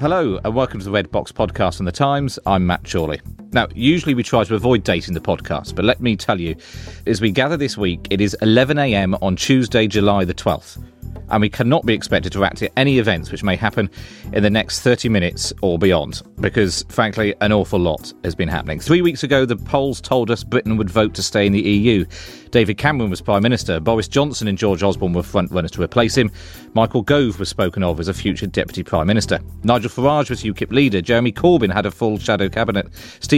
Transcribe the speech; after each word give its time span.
Hello, 0.00 0.38
and 0.44 0.54
welcome 0.54 0.78
to 0.78 0.84
the 0.84 0.92
Red 0.92 1.10
Box 1.10 1.32
podcast 1.32 1.80
on 1.80 1.84
the 1.84 1.90
Times. 1.90 2.38
I'm 2.46 2.64
Matt 2.64 2.84
Chorley. 2.84 3.20
Now, 3.52 3.66
usually 3.74 4.14
we 4.14 4.22
try 4.22 4.44
to 4.44 4.54
avoid 4.54 4.84
dating 4.84 5.14
the 5.14 5.20
podcast, 5.20 5.74
but 5.74 5.84
let 5.84 6.00
me 6.00 6.16
tell 6.16 6.38
you, 6.38 6.54
as 7.06 7.20
we 7.20 7.30
gather 7.30 7.56
this 7.56 7.78
week, 7.78 8.06
it 8.10 8.20
is 8.20 8.36
11am 8.42 9.18
on 9.22 9.36
Tuesday, 9.36 9.86
July 9.86 10.24
the 10.24 10.34
12th 10.34 10.78
and 11.30 11.40
we 11.40 11.48
cannot 11.48 11.84
be 11.84 11.94
expected 11.94 12.32
to 12.32 12.38
react 12.38 12.58
to 12.58 12.78
any 12.78 12.98
events 12.98 13.30
which 13.30 13.42
may 13.42 13.56
happen 13.56 13.90
in 14.32 14.42
the 14.42 14.50
next 14.50 14.80
30 14.80 15.08
minutes 15.08 15.52
or 15.62 15.78
beyond, 15.78 16.22
because 16.40 16.84
frankly, 16.88 17.34
an 17.40 17.52
awful 17.52 17.78
lot 17.78 18.12
has 18.24 18.34
been 18.34 18.48
happening. 18.48 18.80
Three 18.80 19.02
weeks 19.02 19.22
ago, 19.22 19.44
the 19.44 19.56
polls 19.56 20.00
told 20.00 20.30
us 20.30 20.44
Britain 20.44 20.76
would 20.76 20.90
vote 20.90 21.14
to 21.14 21.22
stay 21.22 21.46
in 21.46 21.52
the 21.52 21.60
EU. 21.60 22.04
David 22.50 22.78
Cameron 22.78 23.10
was 23.10 23.20
Prime 23.20 23.42
Minister, 23.42 23.78
Boris 23.78 24.08
Johnson 24.08 24.48
and 24.48 24.56
George 24.56 24.82
Osborne 24.82 25.12
were 25.12 25.22
frontrunners 25.22 25.70
to 25.72 25.82
replace 25.82 26.16
him, 26.16 26.30
Michael 26.72 27.02
Gove 27.02 27.38
was 27.38 27.48
spoken 27.48 27.82
of 27.82 28.00
as 28.00 28.08
a 28.08 28.14
future 28.14 28.46
Deputy 28.46 28.82
Prime 28.82 29.06
Minister, 29.06 29.38
Nigel 29.64 29.90
Farage 29.90 30.30
was 30.30 30.42
UKIP 30.42 30.72
leader, 30.72 31.02
Jeremy 31.02 31.32
Corbyn 31.32 31.72
had 31.72 31.84
a 31.84 31.90
full 31.90 32.18
shadow 32.18 32.48
cabinet, 32.48 32.88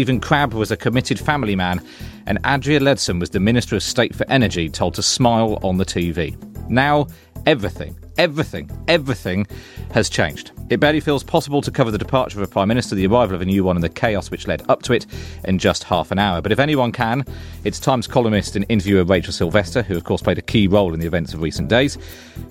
Stephen 0.01 0.19
Crabb 0.19 0.55
was 0.55 0.71
a 0.71 0.79
committed 0.79 1.21
family 1.21 1.55
man, 1.55 1.79
and 2.25 2.39
Andrea 2.45 2.81
Leadsom 2.81 3.21
was 3.21 3.29
the 3.29 3.39
Minister 3.39 3.77
of 3.77 3.83
State 3.83 4.15
for 4.15 4.25
Energy, 4.31 4.71
told 4.71 4.95
to 4.95 5.03
smile 5.03 5.59
on 5.63 5.77
the 5.77 5.85
TV. 5.85 6.35
Now, 6.71 7.07
everything, 7.45 7.95
everything, 8.21 8.71
everything 8.87 9.47
has 9.93 10.11
changed. 10.11 10.53
It 10.69 10.79
barely 10.79 11.01
feels 11.01 11.25
possible 11.25 11.63
to 11.63 11.71
cover 11.71 11.91
the 11.91 11.97
departure 11.97 12.39
of 12.39 12.47
a 12.47 12.53
Prime 12.53 12.69
Minister, 12.69 12.95
the 12.95 13.07
arrival 13.07 13.35
of 13.35 13.41
a 13.41 13.47
new 13.47 13.65
one, 13.65 13.79
and 13.79 13.83
the 13.83 13.89
chaos 13.89 14.31
which 14.31 14.47
led 14.47 14.63
up 14.69 14.83
to 14.83 14.93
it 14.93 15.07
in 15.45 15.59
just 15.59 15.85
half 15.85 16.11
an 16.11 16.19
hour. 16.19 16.43
But 16.43 16.53
if 16.53 16.59
anyone 16.59 16.93
can, 16.93 17.25
it's 17.65 17.81
Times 17.81 18.07
columnist 18.07 18.57
and 18.57 18.67
interviewer 18.69 19.05
Rachel 19.05 19.33
Sylvester, 19.33 19.83
who 19.83 19.97
of 19.97 20.05
course 20.05 20.21
played 20.21 20.37
a 20.37 20.43
key 20.43 20.69
role 20.69 20.93
in 20.93 21.01
the 21.01 21.07
events 21.07 21.33
of 21.33 21.41
recent 21.41 21.69
days, 21.69 21.97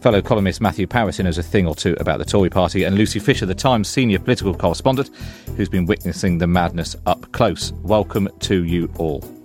fellow 0.02 0.24
columnist 0.24 0.60
Matthew 0.60 0.88
Parris, 0.88 1.18
who 1.18 1.24
knows 1.24 1.38
a 1.38 1.44
thing 1.44 1.68
or 1.68 1.76
two 1.76 1.96
about 2.00 2.18
the 2.18 2.26
Tory 2.26 2.50
party, 2.50 2.84
and 2.84 2.98
Lucy 2.98 3.20
Fisher, 3.20 3.46
the 3.46 3.54
Times 3.54 3.88
senior 3.88 4.18
political 4.18 4.56
correspondent, 4.56 5.12
who's 5.56 5.70
been 5.70 5.86
witnessing 5.86 6.40
the 6.40 6.48
madness 6.48 6.96
up 7.06 7.32
close. 7.32 7.74
Welcome 7.84 8.28
to 8.40 8.64
you 8.64 8.92
all. 8.98 9.39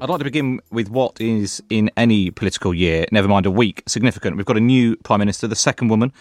I'd 0.00 0.08
like 0.08 0.18
to 0.18 0.24
begin 0.24 0.60
with 0.70 0.88
what 0.90 1.20
is, 1.20 1.60
in 1.70 1.90
any 1.96 2.30
political 2.30 2.72
year, 2.72 3.06
never 3.10 3.26
mind 3.26 3.46
a 3.46 3.50
week, 3.50 3.82
significant. 3.88 4.36
We've 4.36 4.46
got 4.46 4.56
a 4.56 4.60
new 4.60 4.94
Prime 4.94 5.18
Minister, 5.18 5.48
the 5.48 5.56
second 5.56 5.88
woman, 5.88 6.12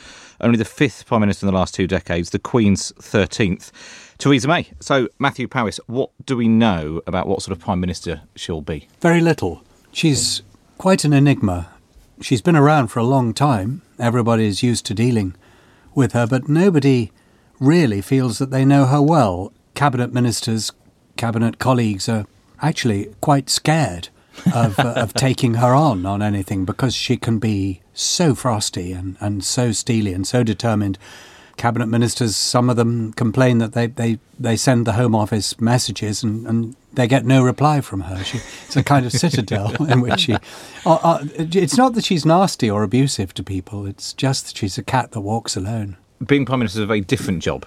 only 0.42 0.58
the 0.58 0.66
fifth 0.66 1.06
Prime 1.06 1.22
Minister 1.22 1.46
in 1.46 1.54
the 1.54 1.58
last 1.60 1.76
two 1.76 1.86
decades, 1.86 2.32
the 2.32 2.40
Queen's 2.40 2.92
13th, 2.94 3.70
Theresa 4.18 4.48
May. 4.48 4.70
So, 4.80 5.10
Matthew 5.20 5.48
Parris, 5.48 5.80
what 5.86 6.10
do 6.26 6.36
we 6.36 6.48
know 6.48 7.04
about 7.06 7.28
what 7.28 7.44
sort 7.44 7.56
of 7.56 7.64
Prime 7.64 7.80
Minister 7.80 8.22
she'll 8.36 8.62
be? 8.62 8.88
Very 9.00 9.22
little. 9.22 9.62
She's 9.92 10.42
quite 10.80 11.04
an 11.04 11.14
enigma. 11.14 11.70
She's 12.20 12.42
been 12.42 12.56
around 12.56 12.88
for 12.88 13.00
a 13.00 13.04
long 13.04 13.32
time. 13.32 13.84
Everybody's 14.00 14.64
used 14.64 14.88
to 14.88 14.96
dealing 14.96 15.36
with 15.94 16.14
her, 16.14 16.26
but 16.26 16.50
nobody 16.50 17.12
really 17.60 18.02
feels 18.02 18.40
that 18.40 18.50
they 18.50 18.66
know 18.66 18.88
her 18.88 19.04
well. 19.04 19.54
Cabinet 19.76 20.12
ministers, 20.12 20.72
cabinet 21.16 21.60
colleagues 21.60 22.10
are 22.10 22.26
actually 22.62 23.14
quite 23.22 23.50
scared 23.50 24.10
of, 24.54 24.80
uh, 24.80 24.94
of 24.96 25.14
taking 25.16 25.56
her 25.56 25.74
on 25.74 26.06
on 26.06 26.22
anything 26.22 26.66
because 26.66 26.96
she 26.96 27.18
can 27.18 27.40
be 27.40 27.82
so 27.94 28.36
frosty 28.36 28.92
and, 28.92 29.18
and 29.20 29.44
so 29.44 29.72
steely 29.72 30.14
and 30.14 30.28
so 30.28 30.44
determined. 30.44 30.98
Cabinet 31.58 31.88
ministers, 31.88 32.36
some 32.36 32.70
of 32.70 32.76
them 32.76 33.14
complain 33.14 33.58
that 33.58 33.74
they, 33.74 33.88
they, 33.88 34.20
they 34.40 34.56
send 34.56 34.86
the 34.86 34.94
Home 34.94 35.16
Office 35.16 35.60
messages 35.60 36.22
and, 36.22 36.46
and 36.46 36.76
they 36.94 37.08
get 37.08 37.26
no 37.26 37.44
reply 37.44 37.82
from 37.82 38.02
her. 38.02 38.24
She, 38.24 38.38
it's 38.66 38.76
a 38.76 38.84
kind 38.84 39.08
of 39.08 39.12
citadel 39.12 39.84
in 39.92 40.02
which 40.02 40.22
she. 40.22 40.34
Uh, 40.34 40.40
uh, 40.86 41.26
it's 41.36 41.76
not 41.76 41.96
that 41.96 42.06
she's 42.06 42.28
nasty 42.28 42.70
or 42.70 42.84
abusive 42.84 43.34
to 43.34 43.44
people, 43.44 43.88
it's 43.88 44.14
just 44.14 44.46
that 44.46 44.58
she's 44.58 44.78
a 44.78 44.84
cat 44.84 45.12
that 45.12 45.22
walks 45.22 45.56
alone. 45.58 45.98
Being 46.24 46.46
Prime 46.46 46.60
Minister 46.60 46.80
is 46.80 46.84
a 46.84 46.88
very 46.88 47.02
different 47.02 47.42
job 47.42 47.66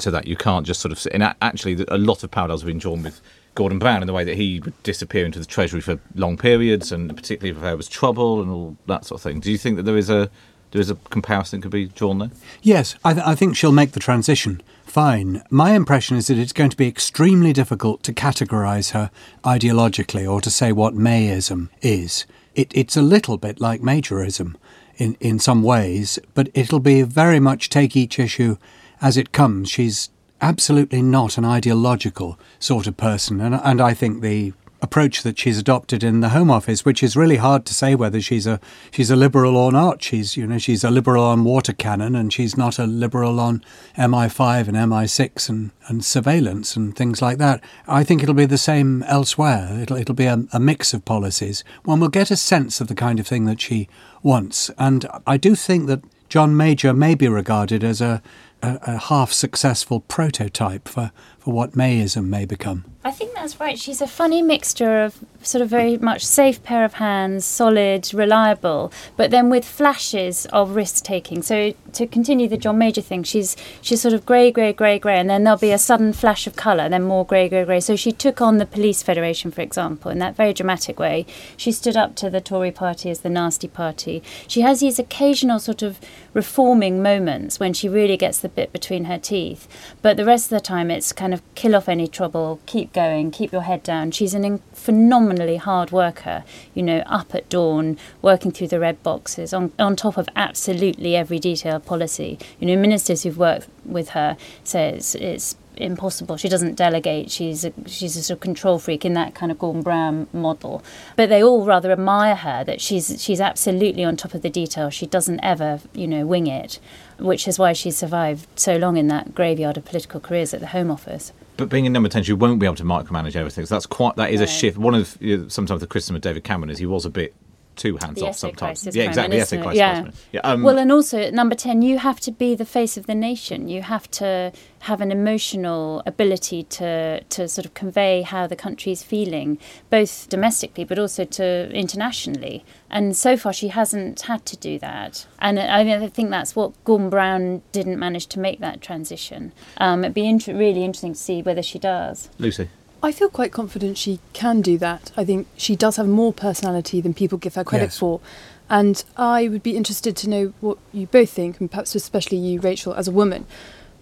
to 0.00 0.10
that. 0.10 0.26
You 0.26 0.36
can't 0.36 0.66
just 0.66 0.80
sort 0.80 0.90
of 0.90 0.98
sit. 0.98 1.12
And 1.12 1.22
actually, 1.40 1.84
a 1.88 1.98
lot 1.98 2.24
of 2.24 2.30
parallels 2.32 2.62
have 2.62 2.66
been 2.66 2.78
drawn 2.78 3.04
with 3.04 3.20
Gordon 3.58 3.80
Brown 3.80 4.02
in 4.02 4.06
the 4.06 4.12
way 4.12 4.22
that 4.22 4.36
he 4.36 4.60
would 4.60 4.80
disappear 4.84 5.26
into 5.26 5.40
the 5.40 5.44
Treasury 5.44 5.80
for 5.80 5.98
long 6.14 6.36
periods, 6.36 6.92
and 6.92 7.14
particularly 7.16 7.56
if 7.56 7.60
there 7.60 7.76
was 7.76 7.88
trouble 7.88 8.40
and 8.40 8.48
all 8.52 8.76
that 8.86 9.04
sort 9.04 9.18
of 9.18 9.22
thing. 9.24 9.40
Do 9.40 9.50
you 9.50 9.58
think 9.58 9.74
that 9.76 9.82
there 9.82 9.96
is 9.96 10.08
a 10.08 10.30
there 10.70 10.80
is 10.80 10.90
a 10.90 10.94
comparison 11.10 11.58
that 11.58 11.62
could 11.64 11.72
be 11.72 11.86
drawn 11.86 12.18
there? 12.18 12.30
Yes, 12.62 12.94
I, 13.04 13.14
th- 13.14 13.26
I 13.26 13.34
think 13.34 13.56
she'll 13.56 13.72
make 13.72 13.92
the 13.92 14.00
transition 14.00 14.62
fine. 14.84 15.42
My 15.50 15.72
impression 15.72 16.16
is 16.16 16.28
that 16.28 16.38
it's 16.38 16.52
going 16.52 16.70
to 16.70 16.76
be 16.76 16.86
extremely 16.86 17.52
difficult 17.52 18.04
to 18.04 18.12
categorise 18.12 18.92
her 18.92 19.10
ideologically 19.44 20.30
or 20.30 20.40
to 20.40 20.50
say 20.50 20.70
what 20.70 20.94
Mayism 20.94 21.68
is. 21.82 22.26
It, 22.54 22.70
it's 22.76 22.96
a 22.96 23.02
little 23.02 23.38
bit 23.38 23.60
like 23.60 23.80
Majorism 23.80 24.54
in, 24.98 25.16
in 25.18 25.40
some 25.40 25.64
ways, 25.64 26.20
but 26.32 26.48
it'll 26.54 26.78
be 26.78 27.02
very 27.02 27.40
much 27.40 27.70
take 27.70 27.96
each 27.96 28.20
issue 28.20 28.56
as 29.00 29.16
it 29.16 29.32
comes. 29.32 29.68
She's 29.68 30.10
absolutely 30.40 31.02
not 31.02 31.38
an 31.38 31.44
ideological 31.44 32.38
sort 32.58 32.86
of 32.86 32.96
person. 32.96 33.40
And, 33.40 33.54
and 33.54 33.80
I 33.80 33.94
think 33.94 34.22
the 34.22 34.52
approach 34.80 35.22
that 35.22 35.38
she's 35.38 35.58
adopted 35.58 36.04
in 36.04 36.20
the 36.20 36.28
Home 36.30 36.50
Office, 36.50 36.84
which 36.84 37.02
is 37.02 37.16
really 37.16 37.36
hard 37.36 37.64
to 37.66 37.74
say 37.74 37.94
whether 37.94 38.20
she's 38.20 38.46
a 38.46 38.60
she's 38.90 39.10
a 39.10 39.16
liberal 39.16 39.56
or 39.56 39.72
not. 39.72 40.02
She's 40.02 40.36
you 40.36 40.46
know 40.46 40.58
she's 40.58 40.84
a 40.84 40.90
liberal 40.90 41.24
on 41.24 41.44
water 41.44 41.72
cannon, 41.72 42.14
and 42.14 42.32
she's 42.32 42.56
not 42.56 42.78
a 42.78 42.86
liberal 42.86 43.40
on 43.40 43.62
MI5 43.96 44.68
and 44.68 44.76
MI6 44.76 45.48
and, 45.48 45.70
and 45.88 46.04
surveillance 46.04 46.76
and 46.76 46.94
things 46.94 47.20
like 47.20 47.38
that. 47.38 47.62
I 47.86 48.04
think 48.04 48.22
it'll 48.22 48.34
be 48.34 48.46
the 48.46 48.58
same 48.58 49.02
elsewhere. 49.04 49.68
It'll 49.80 49.96
it'll 49.96 50.14
be 50.14 50.26
a, 50.26 50.44
a 50.52 50.60
mix 50.60 50.94
of 50.94 51.04
policies. 51.04 51.64
One 51.84 52.00
will 52.00 52.08
get 52.08 52.30
a 52.30 52.36
sense 52.36 52.80
of 52.80 52.88
the 52.88 52.94
kind 52.94 53.18
of 53.18 53.26
thing 53.26 53.44
that 53.46 53.60
she 53.60 53.88
wants, 54.22 54.70
and 54.78 55.06
I 55.26 55.36
do 55.36 55.54
think 55.54 55.86
that 55.88 56.02
John 56.28 56.56
Major 56.56 56.92
may 56.92 57.14
be 57.14 57.26
regarded 57.26 57.82
as 57.82 58.00
a 58.00 58.22
a, 58.62 58.98
half 58.98 59.32
successful 59.32 60.00
prototype 60.00 60.88
for 60.88 61.12
what 61.52 61.72
Mayism 61.72 62.26
may 62.26 62.44
become. 62.44 62.84
I 63.04 63.10
think 63.10 63.32
that's 63.34 63.58
right. 63.58 63.78
She's 63.78 64.02
a 64.02 64.06
funny 64.06 64.42
mixture 64.42 65.02
of 65.02 65.24
sort 65.40 65.62
of 65.62 65.70
very 65.70 65.96
much 65.96 66.26
safe 66.26 66.62
pair 66.62 66.84
of 66.84 66.94
hands, 66.94 67.44
solid, 67.44 68.12
reliable, 68.12 68.92
but 69.16 69.30
then 69.30 69.48
with 69.48 69.64
flashes 69.64 70.46
of 70.46 70.74
risk 70.74 71.04
taking. 71.04 71.42
So 71.42 71.72
to 71.92 72.06
continue 72.06 72.48
the 72.48 72.56
John 72.56 72.76
Major 72.76 73.00
thing, 73.00 73.22
she's 73.22 73.56
she's 73.80 74.02
sort 74.02 74.14
of 74.14 74.26
grey, 74.26 74.50
grey, 74.50 74.72
grey, 74.72 74.98
grey, 74.98 75.18
and 75.18 75.30
then 75.30 75.44
there'll 75.44 75.58
be 75.58 75.70
a 75.70 75.78
sudden 75.78 76.12
flash 76.12 76.46
of 76.46 76.56
colour, 76.56 76.88
then 76.88 77.04
more 77.04 77.24
grey, 77.24 77.48
grey, 77.48 77.64
grey. 77.64 77.80
So 77.80 77.96
she 77.96 78.12
took 78.12 78.42
on 78.42 78.58
the 78.58 78.66
Police 78.66 79.02
Federation, 79.02 79.52
for 79.52 79.62
example, 79.62 80.10
in 80.10 80.18
that 80.18 80.36
very 80.36 80.52
dramatic 80.52 80.98
way. 80.98 81.24
She 81.56 81.72
stood 81.72 81.96
up 81.96 82.14
to 82.16 82.28
the 82.28 82.40
Tory 82.40 82.72
party 82.72 83.10
as 83.10 83.20
the 83.20 83.30
nasty 83.30 83.68
party. 83.68 84.22
She 84.48 84.60
has 84.62 84.80
these 84.80 84.98
occasional 84.98 85.60
sort 85.60 85.82
of 85.82 85.98
reforming 86.34 87.00
moments 87.02 87.58
when 87.58 87.72
she 87.72 87.88
really 87.88 88.16
gets 88.16 88.38
the 88.38 88.48
bit 88.48 88.72
between 88.72 89.04
her 89.04 89.18
teeth, 89.18 89.66
but 90.02 90.16
the 90.16 90.24
rest 90.24 90.46
of 90.46 90.56
the 90.56 90.60
time 90.60 90.90
it's 90.90 91.12
kind 91.12 91.32
of 91.32 91.37
kill 91.54 91.74
off 91.74 91.88
any 91.88 92.08
trouble, 92.08 92.60
keep 92.66 92.92
going, 92.92 93.30
keep 93.30 93.52
your 93.52 93.62
head 93.62 93.82
down. 93.82 94.10
She's 94.10 94.34
an 94.34 94.58
phenomenally 94.72 95.56
hard 95.56 95.90
worker, 95.90 96.44
you 96.74 96.82
know, 96.82 96.98
up 97.06 97.34
at 97.34 97.48
dawn, 97.48 97.98
working 98.22 98.52
through 98.52 98.68
the 98.68 98.80
red 98.80 99.02
boxes, 99.02 99.52
on, 99.52 99.72
on 99.78 99.96
top 99.96 100.16
of 100.16 100.28
absolutely 100.36 101.16
every 101.16 101.38
detailed 101.38 101.84
policy. 101.84 102.38
You 102.60 102.66
know, 102.66 102.76
ministers 102.76 103.22
who've 103.22 103.38
worked 103.38 103.68
with 103.84 104.10
her 104.10 104.36
says 104.64 105.14
it's 105.14 105.56
impossible. 105.80 106.36
She 106.36 106.48
doesn't 106.48 106.74
delegate. 106.74 107.30
She's 107.30 107.64
a, 107.64 107.72
she's 107.86 108.16
a 108.16 108.22
sort 108.22 108.36
of 108.36 108.40
control 108.40 108.78
freak 108.78 109.04
in 109.04 109.14
that 109.14 109.34
kind 109.34 109.50
of 109.50 109.58
Gordon 109.58 109.82
Brown 109.82 110.26
model. 110.32 110.82
But 111.16 111.28
they 111.28 111.42
all 111.42 111.64
rather 111.64 111.90
admire 111.90 112.36
her 112.36 112.64
that 112.64 112.80
she's 112.80 113.22
she's 113.22 113.40
absolutely 113.40 114.04
on 114.04 114.16
top 114.16 114.34
of 114.34 114.42
the 114.42 114.50
detail. 114.50 114.90
She 114.90 115.06
doesn't 115.06 115.40
ever 115.42 115.80
you 115.92 116.06
know 116.06 116.26
wing 116.26 116.46
it, 116.46 116.78
which 117.18 117.48
is 117.48 117.58
why 117.58 117.72
she 117.72 117.90
survived 117.90 118.46
so 118.58 118.76
long 118.76 118.96
in 118.96 119.08
that 119.08 119.34
graveyard 119.34 119.76
of 119.76 119.84
political 119.84 120.20
careers 120.20 120.54
at 120.54 120.60
the 120.60 120.68
Home 120.68 120.90
Office. 120.90 121.32
But 121.56 121.68
being 121.68 121.84
in 121.84 121.92
number 121.92 122.08
ten, 122.08 122.22
you 122.24 122.36
won't 122.36 122.60
be 122.60 122.66
able 122.66 122.76
to 122.76 122.84
micromanage 122.84 123.34
everything. 123.34 123.66
So 123.66 123.74
that's 123.74 123.86
quite 123.86 124.16
that 124.16 124.30
is 124.30 124.40
a 124.40 124.46
shift. 124.46 124.78
One 124.78 124.94
of 124.94 125.16
you 125.20 125.38
know, 125.38 125.48
sometimes 125.48 125.80
the 125.80 125.86
criticism 125.86 126.16
of 126.16 126.22
David 126.22 126.44
Cameron 126.44 126.70
is 126.70 126.78
he 126.78 126.86
was 126.86 127.04
a 127.04 127.10
bit 127.10 127.34
too 127.78 127.96
hands 128.02 128.22
off 128.22 128.36
sometimes. 128.36 128.84
Yeah, 128.94 129.04
exactly. 129.04 129.40
Essay 129.40 129.62
crisis. 129.62 129.78
Yeah. 129.78 130.10
yeah 130.32 130.40
um, 130.44 130.62
well, 130.62 130.78
and 130.78 130.92
also 130.92 131.18
at 131.18 131.32
number 131.32 131.54
10, 131.54 131.82
you 131.82 131.98
have 131.98 132.20
to 132.20 132.30
be 132.30 132.54
the 132.54 132.64
face 132.64 132.96
of 132.96 133.06
the 133.06 133.14
nation. 133.14 133.68
You 133.68 133.82
have 133.82 134.10
to 134.12 134.52
have 134.80 135.00
an 135.00 135.10
emotional 135.10 136.02
ability 136.06 136.64
to, 136.64 137.22
to 137.22 137.48
sort 137.48 137.64
of 137.64 137.74
convey 137.74 138.22
how 138.22 138.46
the 138.46 138.56
country 138.56 138.92
is 138.92 139.02
feeling, 139.02 139.58
both 139.90 140.28
domestically 140.28 140.84
but 140.84 140.98
also 140.98 141.24
to 141.24 141.70
internationally. 141.72 142.64
And 142.90 143.16
so 143.16 143.36
far, 143.36 143.52
she 143.52 143.68
hasn't 143.68 144.22
had 144.22 144.44
to 144.46 144.56
do 144.56 144.78
that. 144.78 145.26
And 145.38 145.58
I, 145.58 145.80
I 145.80 146.08
think 146.08 146.30
that's 146.30 146.56
what 146.56 146.72
Gordon 146.84 147.10
Brown 147.10 147.62
didn't 147.72 147.98
manage 147.98 148.26
to 148.28 148.38
make 148.38 148.60
that 148.60 148.80
transition. 148.80 149.52
Um, 149.78 150.04
it'd 150.04 150.14
be 150.14 150.28
inter- 150.28 150.56
really 150.56 150.84
interesting 150.84 151.12
to 151.12 151.18
see 151.18 151.42
whether 151.42 151.62
she 151.62 151.78
does. 151.78 152.30
Lucy. 152.38 152.68
I 153.02 153.12
feel 153.12 153.28
quite 153.28 153.52
confident 153.52 153.96
she 153.96 154.18
can 154.32 154.60
do 154.60 154.76
that. 154.78 155.12
I 155.16 155.24
think 155.24 155.46
she 155.56 155.76
does 155.76 155.96
have 155.96 156.08
more 156.08 156.32
personality 156.32 157.00
than 157.00 157.14
people 157.14 157.38
give 157.38 157.54
her 157.54 157.64
credit 157.64 157.86
Yes. 157.86 157.98
for. 157.98 158.20
And 158.68 159.02
I 159.16 159.48
would 159.48 159.62
be 159.62 159.76
interested 159.76 160.16
to 160.16 160.28
know 160.28 160.52
what 160.60 160.78
you 160.92 161.06
both 161.06 161.30
think, 161.30 161.60
and 161.60 161.70
perhaps 161.70 161.94
especially 161.94 162.38
you, 162.38 162.60
Rachel, 162.60 162.92
as 162.94 163.08
a 163.08 163.12
woman. 163.12 163.46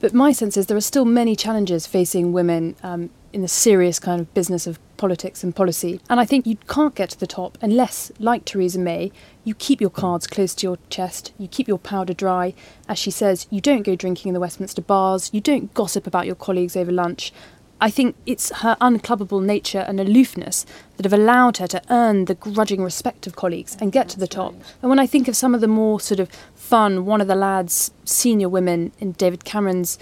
But 0.00 0.12
my 0.12 0.32
sense 0.32 0.56
is 0.56 0.66
there 0.66 0.76
are 0.76 0.80
still 0.80 1.04
many 1.04 1.36
challenges 1.36 1.86
facing 1.86 2.32
women 2.32 2.74
um, 2.82 3.10
in 3.32 3.42
the 3.42 3.48
serious 3.48 3.98
kind 3.98 4.20
of 4.20 4.32
business 4.34 4.66
of 4.66 4.78
politics 4.96 5.44
and 5.44 5.54
policy. 5.54 6.00
And 6.10 6.18
I 6.18 6.24
think 6.24 6.46
you 6.46 6.56
can't 6.68 6.94
get 6.94 7.10
to 7.10 7.20
the 7.20 7.26
top 7.26 7.56
unless, 7.60 8.10
like 8.18 8.44
Theresa 8.44 8.78
May, 8.78 9.12
you 9.44 9.54
keep 9.54 9.80
your 9.80 9.90
cards 9.90 10.26
close 10.26 10.54
to 10.56 10.66
your 10.66 10.78
chest, 10.90 11.32
you 11.38 11.46
keep 11.48 11.68
your 11.68 11.78
powder 11.78 12.12
dry. 12.14 12.54
As 12.88 12.98
she 12.98 13.10
says, 13.10 13.46
you 13.50 13.60
don't 13.60 13.82
go 13.82 13.94
drinking 13.94 14.30
in 14.30 14.34
the 14.34 14.40
Westminster 14.40 14.82
bars, 14.82 15.30
you 15.32 15.40
don't 15.40 15.72
gossip 15.74 16.06
about 16.06 16.26
your 16.26 16.34
colleagues 16.34 16.76
over 16.76 16.90
lunch. 16.92 17.32
I 17.80 17.90
think 17.90 18.16
it's 18.24 18.50
her 18.60 18.76
unclubbable 18.80 19.44
nature 19.44 19.84
and 19.86 20.00
aloofness 20.00 20.64
that 20.96 21.04
have 21.04 21.12
allowed 21.12 21.58
her 21.58 21.66
to 21.66 21.82
earn 21.90 22.24
the 22.24 22.34
grudging 22.34 22.82
respect 22.82 23.26
of 23.26 23.36
colleagues 23.36 23.76
and 23.80 23.92
get 23.92 24.08
to 24.10 24.18
the 24.18 24.26
top. 24.26 24.54
And 24.80 24.88
when 24.88 24.98
I 24.98 25.06
think 25.06 25.28
of 25.28 25.36
some 25.36 25.54
of 25.54 25.60
the 25.60 25.68
more 25.68 26.00
sort 26.00 26.20
of 26.20 26.30
fun, 26.54 27.04
one 27.04 27.20
of 27.20 27.28
the 27.28 27.34
lads, 27.34 27.90
senior 28.04 28.48
women 28.48 28.92
in 28.98 29.12
David 29.12 29.44
Cameron's 29.44 29.98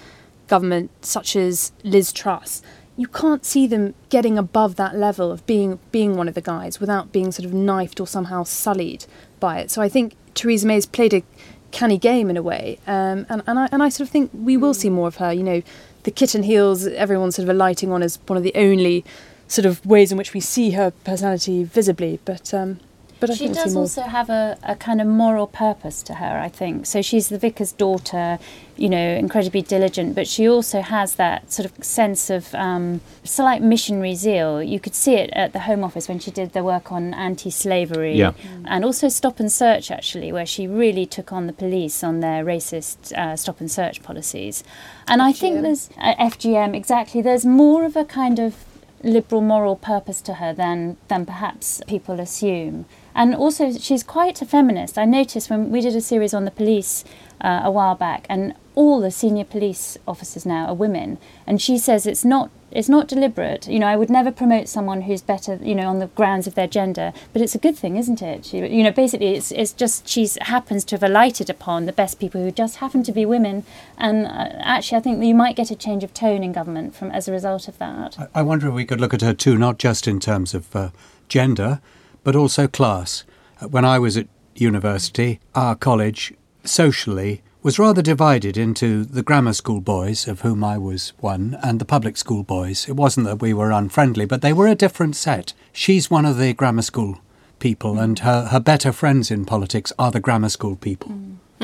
government, 0.47 0.91
such 1.05 1.35
as 1.35 1.73
Liz 1.83 2.13
Truss, 2.13 2.63
you 2.97 3.09
can't 3.09 3.45
see 3.45 3.67
them 3.67 3.95
getting 4.09 4.39
above 4.39 4.77
that 4.77 4.95
level 4.97 5.33
of 5.33 5.45
being 5.47 5.81
being 5.91 6.17
one 6.17 6.29
of 6.29 6.35
the 6.35 6.41
guys 6.41 6.79
without 6.79 7.11
being 7.11 7.33
sort 7.33 7.45
of 7.45 7.53
knifed 7.53 7.99
or 7.99 8.07
somehow 8.07 8.45
sullied 8.45 9.05
by 9.41 9.59
it. 9.59 9.71
So 9.71 9.83
I 9.83 9.89
think 9.89 10.15
Theresa 10.35 10.67
May's 10.67 10.87
played 10.87 11.13
a 11.13 11.25
canny 11.73 11.99
game 11.99 12.31
in 12.31 12.37
a 12.37 12.43
way, 12.43 12.79
um, 12.87 13.27
and 13.29 13.43
and 13.49 13.59
I 13.59 13.69
and 13.73 13.83
I 13.83 13.89
sort 13.89 14.07
of 14.09 14.13
think 14.13 14.31
we 14.33 14.57
will 14.57 14.75
see 14.75 14.91
more 14.91 15.09
of 15.09 15.17
her. 15.17 15.33
You 15.33 15.43
know, 15.43 15.63
the 16.05 16.11
kitten 16.11 16.45
heels 16.45 16.87
everyone's 16.87 17.37
sort 17.37 17.49
of 17.49 17.55
alighting 17.55 17.93
on 17.93 18.03
as 18.03 18.19
one 18.27 18.37
of 18.37 18.43
the 18.43 18.53
only 18.55 19.05
sort 19.49 19.67
of 19.67 19.85
ways 19.85 20.11
in 20.11 20.17
which 20.19 20.33
we 20.33 20.41
see 20.41 20.71
her 20.73 20.91
personality 21.05 21.65
visibly, 21.65 22.21
but. 22.25 22.55
Um, 22.55 22.81
but 23.27 23.35
I 23.35 23.35
she 23.37 23.49
does 23.49 23.75
also 23.77 24.03
have 24.03 24.29
a, 24.31 24.59
a 24.63 24.77
kind 24.77 25.01
of 25.01 25.07
moral 25.07 25.47
purpose 25.47 26.03
to 26.05 26.15
her, 26.15 26.39
I 26.39 26.49
think. 26.49 26.87
So 26.87 27.03
she's 27.03 27.29
the 27.29 27.39
vicar's 27.39 27.73
daughter, 27.73 28.39
you 28.77 28.89
know, 28.89 29.15
incredibly 29.15 29.63
diligent, 29.63 30.15
but 30.15 30.27
she 30.27 30.49
also 30.49 30.81
has 30.81 31.15
that 31.17 31.53
sort 31.53 31.67
of 31.71 31.85
sense 31.85 32.31
of 32.31 32.55
um, 32.55 33.01
slight 33.25 33.63
missionary 33.63 34.15
zeal. 34.15 34.63
You 34.63 34.81
could 34.81 34.95
see 34.95 35.15
it 35.15 35.31
at 35.33 35.53
the 35.53 35.61
Home 35.61 35.83
Office 35.85 36.09
when 36.09 36.19
she 36.19 36.31
did 36.31 36.53
the 36.53 36.63
work 36.63 36.93
on 36.93 37.15
anti 37.15 37.51
slavery 37.51 38.15
Yeah. 38.17 38.33
and 38.65 38.85
also 38.85 39.09
Stop 39.09 39.41
and 39.41 39.51
Search, 39.51 39.91
actually, 39.91 40.33
where 40.33 40.47
she 40.47 40.67
really 40.67 41.07
took 41.07 41.33
on 41.33 41.47
the 41.47 41.53
police 41.53 42.05
on 42.05 42.21
their 42.21 42.45
racist 42.45 43.13
uh, 43.13 43.37
stop 43.37 43.61
and 43.61 43.71
search 43.71 44.03
policies. 44.03 44.65
And 45.09 45.23
I 45.23 45.33
think 45.33 45.63
there's 45.63 45.91
uh, 45.99 46.15
FGM, 46.17 46.75
exactly. 46.77 47.23
There's 47.23 47.47
more 47.47 47.85
of 47.85 47.97
a 47.97 48.05
kind 48.05 48.39
of 48.39 48.65
liberal 49.05 49.43
moral 49.43 49.77
purpose 49.77 50.21
to 50.23 50.35
her 50.35 50.53
than 50.55 50.97
than 51.09 51.27
perhaps 51.27 51.83
people 51.87 52.19
assume. 52.21 52.87
And 53.15 53.35
also, 53.35 53.73
she's 53.73 54.03
quite 54.03 54.43
a 54.43 54.47
feminist. 54.47 54.99
I 54.99 55.05
noticed 55.05 55.49
when 55.51 55.71
we 55.71 55.81
did 55.81 55.95
a 55.95 56.01
series 56.01 56.35
on 56.35 56.45
the 56.45 56.51
police 56.51 57.05
uh, 57.41 57.61
a 57.65 57.71
while 57.71 57.95
back, 57.95 58.27
and 58.29 58.55
all 58.75 59.01
the 59.01 59.11
senior 59.11 59.45
police 59.45 59.97
officers 60.09 60.45
now 60.45 60.67
are 60.67 60.75
women. 60.75 61.19
And 61.47 61.63
she 61.63 61.79
says 61.79 62.07
it's 62.07 62.25
not 62.25 62.51
it's 62.73 62.89
not 62.89 63.07
deliberate. 63.07 63.69
You 63.69 63.79
know, 63.79 63.87
I 63.87 63.95
would 63.95 64.11
never 64.11 64.33
promote 64.33 64.69
someone 64.69 65.03
who's 65.03 65.23
better, 65.23 65.61
you 65.63 65.77
know, 65.77 65.89
on 65.89 66.01
the 66.01 66.09
grounds 66.09 66.49
of 66.49 66.57
their 66.57 66.67
gender. 66.67 67.13
But 67.33 67.41
it's 67.41 67.55
a 67.55 67.59
good 67.59 67.77
thing, 67.77 67.97
isn't 67.97 68.21
it? 68.21 68.47
She, 68.47 68.59
you 68.59 68.83
know, 68.83 68.91
basically, 68.91 69.37
it's 69.37 69.53
it's 69.53 69.73
just 69.73 70.09
she 70.09 70.29
happens 70.41 70.85
to 70.87 70.97
have 70.97 71.05
alighted 71.05 71.49
upon 71.49 71.87
the 71.87 71.93
best 71.93 72.19
people 72.19 72.43
who 72.43 72.51
just 72.51 72.77
happen 72.79 73.05
to 73.05 73.13
be 73.13 73.25
women. 73.25 73.63
And 73.97 74.27
uh, 74.27 74.49
actually, 74.59 74.99
I 74.99 75.03
think 75.03 75.23
you 75.23 75.37
might 75.37 75.55
get 75.55 75.71
a 75.71 75.77
change 75.77 76.03
of 76.03 76.13
tone 76.13 76.43
in 76.43 76.51
government 76.53 76.97
from 76.97 77.13
as 77.13 77.29
a 77.29 77.33
result 77.33 77.69
of 77.69 77.79
that. 77.79 78.19
I- 78.19 78.41
I 78.41 78.43
wonder 78.43 78.67
if 78.67 78.75
we 78.75 78.85
could 78.85 79.01
look 79.01 79.15
at 79.15 79.21
her 79.23 79.35
too, 79.35 79.57
not 79.57 79.79
just 79.79 80.09
in 80.09 80.19
terms 80.19 80.53
of 80.53 80.75
uh, 80.75 80.89
gender, 81.29 81.81
but 82.25 82.35
also 82.35 82.67
class. 82.67 83.25
Uh, 83.61 83.69
When 83.69 83.85
I 83.85 83.99
was 84.01 84.17
at 84.17 84.27
university, 84.57 85.39
our 85.55 85.77
college 85.77 86.35
socially 86.65 87.43
was 87.63 87.79
rather 87.79 88.03
divided 88.03 88.57
into 88.59 89.05
the 89.05 89.23
grammar 89.23 89.55
school 89.55 89.81
boys, 89.81 90.29
of 90.29 90.43
whom 90.43 90.63
I 90.63 90.77
was 90.77 91.15
one, 91.21 91.57
and 91.63 91.79
the 91.79 91.87
public 91.87 92.17
school 92.17 92.43
boys. 92.43 92.89
It 92.89 92.97
wasn't 92.97 93.27
that 93.27 93.41
we 93.41 93.55
were 93.55 93.71
unfriendly, 93.71 94.27
but 94.27 94.43
they 94.43 94.53
were 94.53 94.67
a 94.67 94.75
different 94.75 95.17
set. 95.17 95.55
She's 95.73 96.11
one 96.11 96.27
of 96.27 96.37
the 96.37 96.53
grammar 96.53 96.83
school 96.83 97.21
people, 97.61 97.99
and 97.99 98.19
her, 98.19 98.47
her 98.47 98.61
better 98.61 98.93
friends 98.93 99.31
in 99.31 99.47
politics 99.47 99.93
are 99.99 100.11
the 100.11 100.21
grammar 100.21 100.51
school 100.51 100.77
people. 100.77 101.13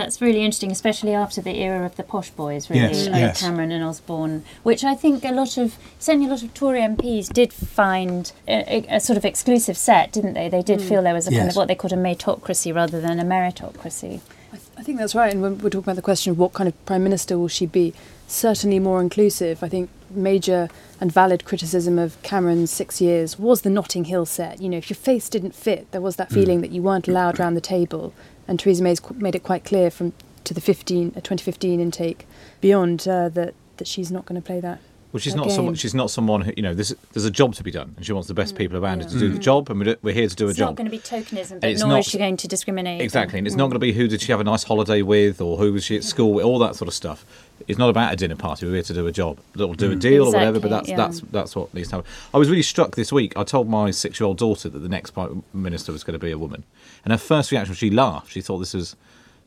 That's 0.01 0.23
really 0.23 0.43
interesting, 0.43 0.71
especially 0.71 1.13
after 1.13 1.43
the 1.43 1.59
era 1.59 1.85
of 1.85 1.97
the 1.97 2.03
posh 2.03 2.31
boys, 2.31 2.71
really, 2.71 2.83
Yes, 2.83 3.07
like 3.09 3.21
yes. 3.21 3.41
Cameron 3.41 3.71
and 3.71 3.85
Osborne, 3.85 4.45
which 4.63 4.83
I 4.83 4.95
think 4.95 5.25
a 5.25 5.31
lot 5.31 5.59
of, 5.59 5.77
certainly 5.99 6.27
a 6.27 6.31
lot 6.31 6.43
of 6.43 6.55
Tory 6.55 6.81
MPs 6.81 7.31
did 7.31 7.53
find 7.53 8.33
a, 8.49 8.87
a, 8.89 8.97
a 8.97 9.01
sort 9.01 9.19
of 9.19 9.27
exclusive 9.27 9.77
set, 9.77 10.11
didn't 10.11 10.33
they? 10.33 10.49
They 10.49 10.63
did 10.63 10.81
mm. 10.81 10.89
feel 10.89 11.03
there 11.03 11.13
was 11.13 11.27
a 11.29 11.31
kind 11.31 11.51
of 11.51 11.57
what 11.57 11.69
they 11.69 11.75
called 11.75 11.93
a 11.93 11.97
meritocracy 11.97 12.75
rather 12.75 12.99
than 12.99 13.21
a 13.21 13.25
meritocracy. 13.25 14.21
I, 14.53 14.57
th- 14.57 14.69
I 14.79 14.83
think 14.83 14.99
that's 14.99 15.15
right. 15.15 15.33
And 15.33 15.43
when 15.43 15.59
we're 15.59 15.69
talking 15.69 15.81
about 15.81 15.97
the 15.97 16.03
question 16.03 16.31
of 16.31 16.39
what 16.39 16.55
kind 16.55 16.67
of 16.67 16.87
prime 16.87 17.05
minister 17.05 17.39
will 17.39 17.49
she 17.49 17.67
be, 17.67 17.93
certainly 18.31 18.79
more 18.79 19.01
inclusive. 19.01 19.63
I 19.63 19.69
think 19.69 19.91
major 20.11 20.69
and 21.01 21.13
valid 21.13 21.45
criticism 21.45 21.99
of 21.99 22.21
Cameron's 22.23 22.71
six 22.71 23.01
years 23.01 23.39
was 23.39 23.63
the 23.63 23.71
Notting 23.71 24.05
Hill 24.05 24.27
set. 24.27 24.61
You 24.61 24.69
know, 24.69 24.79
if 24.79 24.91
your 24.91 24.97
face 24.97 25.29
didn't 25.29 25.55
fit, 25.55 25.91
there 25.93 26.01
was 26.01 26.17
that 26.17 26.31
feeling 26.31 26.61
that 26.61 26.71
you 26.71 26.83
weren't 26.83 27.09
allowed 27.09 27.39
round 27.39 27.57
the 27.57 27.61
table. 27.61 28.13
And 28.49 28.59
Theresa 28.59 28.83
May's 28.83 29.01
qu- 29.01 29.15
made 29.15 29.35
it 29.35 29.43
quite 29.43 29.65
clear 29.65 29.91
from 29.91 30.13
to 30.45 30.55
the 30.55 30.61
15, 30.61 31.09
uh, 31.09 31.21
2015 31.21 31.81
intake 31.81 32.27
beyond 32.61 33.07
uh, 33.07 33.29
that 33.31 33.55
that 33.77 33.87
she's 33.87 34.11
not 34.11 34.27
going 34.27 34.41
to 34.41 34.45
play 34.45 34.61
that. 34.61 34.79
Well, 35.13 35.21
she's 35.21 35.33
that 35.35 35.41
not 35.41 35.51
someone. 35.51 35.75
She's 35.75 35.95
not 35.95 36.11
someone 36.11 36.43
who 36.43 36.53
you 36.57 36.63
know. 36.63 36.73
This, 36.73 36.95
there's 37.13 37.25
a 37.25 37.31
job 37.31 37.55
to 37.55 37.65
be 37.65 37.73
done, 37.73 37.95
and 37.97 38.07
she 38.07 38.13
wants 38.13 38.29
the 38.29 38.35
best 38.35 38.55
mm. 38.55 38.59
people 38.59 38.79
around 38.79 39.03
her 39.03 39.09
to 39.09 39.19
do 39.19 39.29
the 39.29 39.39
mm. 39.39 39.43
job, 39.43 39.69
and 39.69 39.81
we're, 39.81 39.97
we're 40.03 40.15
here 40.15 40.29
to 40.29 40.37
do 40.37 40.49
It's 40.49 40.57
a 40.57 40.61
job. 40.61 40.71
It's 40.71 40.71
not 40.71 40.77
going 40.77 40.85
to 40.85 40.91
be 40.91 40.99
tokenism, 40.99 41.61
but 41.61 41.79
nor 41.79 41.89
not- 41.89 41.99
is 42.01 42.07
she 42.07 42.19
going 42.19 42.37
to 42.37 42.47
discriminate. 42.47 43.01
Exactly, 43.01 43.39
and 43.39 43.47
it's 43.47 43.57
not 43.57 43.67
mm. 43.67 43.71
going 43.71 43.81
to 43.81 43.87
be 43.87 43.93
who 43.93 44.07
did 44.07 44.21
she 44.21 44.31
have 44.31 44.41
a 44.41 44.45
nice 44.45 44.63
holiday 44.63 45.03
with, 45.03 45.41
or 45.41 45.57
who 45.57 45.73
was 45.73 45.85
she 45.85 45.97
at 45.97 46.05
school 46.05 46.35
with, 46.35 46.45
all 46.45 46.61
that 46.61 46.77
sort 46.77 46.87
of 46.87 46.95
stuff. 46.95 47.25
It's 47.67 47.79
not 47.79 47.91
about 47.91 48.13
a 48.13 48.17
dinner 48.17 48.37
party. 48.37 48.67
We're 48.67 48.75
here 48.75 48.83
to 48.83 48.95
do 48.95 49.07
a 49.07 49.13
job, 49.13 49.39
or 49.59 49.75
do 49.75 49.91
a 49.91 49.97
deal, 49.97 50.29
or 50.29 50.33
whatever. 50.33 50.61
But 50.61 50.71
that's 50.71 50.89
yeah. 50.89 50.97
that's 50.97 51.21
that's 51.33 51.57
what 51.57 51.75
needs 51.75 51.89
to 51.89 51.97
happen. 51.97 52.11
I 52.33 52.39
was 52.39 52.49
really 52.49 52.63
struck 52.63 52.95
this 52.95 53.13
week. 53.13 53.37
I 53.37 53.43
told 53.43 53.69
my 53.69 53.91
six-year-old 53.91 54.39
daughter 54.39 54.69
that 54.69 54.79
the 54.79 54.89
next 54.89 55.11
prime 55.11 55.43
minister 55.53 55.91
was 55.93 56.05
going 56.05 56.19
to 56.19 56.25
be 56.25 56.31
a 56.31 56.39
woman, 56.39 56.63
and 57.05 57.13
her 57.13 57.19
first 57.19 57.51
reaction 57.51 57.73
was 57.73 57.79
she 57.79 57.91
laughed. 57.91 58.31
She 58.31 58.41
thought 58.41 58.59
this 58.59 58.75
was 58.75 58.95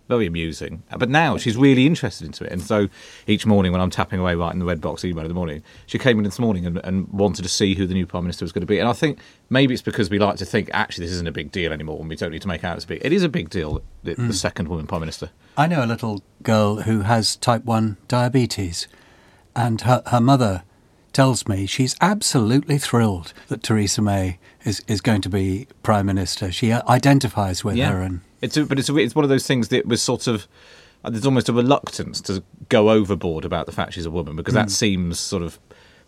very 0.08 0.26
amusing. 0.26 0.84
Uh, 0.92 0.98
but 0.98 1.10
now 1.10 1.38
she's 1.38 1.56
really 1.56 1.86
interested 1.86 2.26
into 2.26 2.44
it. 2.44 2.52
And 2.52 2.62
so 2.62 2.88
each 3.28 3.46
morning 3.46 3.72
when 3.72 3.82
I'm 3.82 3.90
tapping 3.90 4.20
away 4.20 4.36
writing 4.36 4.60
the 4.60 4.66
red 4.66 4.82
box 4.82 5.06
email 5.06 5.24
in 5.24 5.30
the 5.30 5.34
morning, 5.34 5.64
she 5.86 5.98
came 5.98 6.18
in 6.18 6.24
this 6.24 6.40
morning 6.40 6.66
and, 6.66 6.80
and 6.84 7.08
wanted 7.10 7.44
to 7.44 7.50
see 7.50 7.76
who 7.76 7.88
the 7.88 7.94
new 7.94 8.06
Prime 8.06 8.24
Minister 8.24 8.46
was 8.46 8.52
going 8.52 8.62
to 8.62 8.68
be. 8.68 8.80
And 8.80 8.88
I 8.88 8.94
think 8.94 9.20
maybe 9.50 9.74
it's 9.74 9.84
because 9.84 10.10
we 10.10 10.20
like 10.20 10.38
to 10.38 10.46
think, 10.46 10.70
actually, 10.74 11.06
this 11.06 11.14
isn't 11.14 11.28
a 11.28 11.32
big 11.32 11.52
deal 11.52 11.72
anymore 11.72 12.00
and 12.00 12.10
we 12.10 12.16
don't 12.16 12.32
need 12.32 12.42
to 12.42 12.48
make 12.48 12.64
out 12.64 12.76
it's 12.76 12.86
big. 12.86 13.02
It 13.04 13.14
is 13.14 13.24
a 13.24 13.30
big 13.30 13.50
deal, 13.50 13.82
the, 14.04 14.16
the 14.16 14.22
mm. 14.22 14.34
second 14.34 14.68
woman 14.68 14.88
Prime 14.88 15.02
Minister. 15.02 15.30
I 15.58 15.68
know 15.68 15.84
a 15.84 15.88
little 15.88 16.24
girl 16.42 16.82
who 16.82 17.02
has 17.02 17.36
type 17.36 17.64
1 17.64 17.98
diabetes, 18.08 18.88
and 19.56 19.82
her, 19.82 20.02
her 20.08 20.20
mother 20.20 20.64
tells 21.14 21.48
me 21.48 21.66
she's 21.66 21.96
absolutely 22.02 22.78
thrilled 22.78 23.34
that 23.48 23.64
Theresa 23.64 24.02
May 24.02 24.40
is, 24.66 24.84
is 24.88 25.00
going 25.02 25.22
to 25.22 25.30
be 25.30 25.68
Prime 25.84 26.06
Minister. 26.06 26.52
She 26.52 26.72
uh, 26.72 26.82
identifies 26.88 27.64
with 27.64 27.78
her 27.92 28.02
and 28.02 28.22
It's 28.42 28.58
a, 28.58 28.66
but 28.66 28.80
it's 28.80 28.90
a, 28.90 28.98
it's 28.98 29.16
one 29.16 29.24
of 29.24 29.30
those 29.30 29.48
things 29.48 29.70
that 29.70 29.86
was 29.86 30.02
sort 30.02 30.28
of 30.28 30.48
uh, 31.04 31.10
there's 31.10 31.26
almost 31.26 31.50
a 31.50 31.54
reluctance 31.54 32.22
to 32.22 32.44
go 32.70 32.90
overboard 32.90 33.46
about 33.46 33.66
the 33.66 33.72
fact 33.72 33.94
she's 33.94 34.06
a 34.06 34.12
woman 34.12 34.36
because 34.36 34.54
that 34.54 34.72
seems 34.72 35.20
sort 35.20 35.44
of 35.44 35.60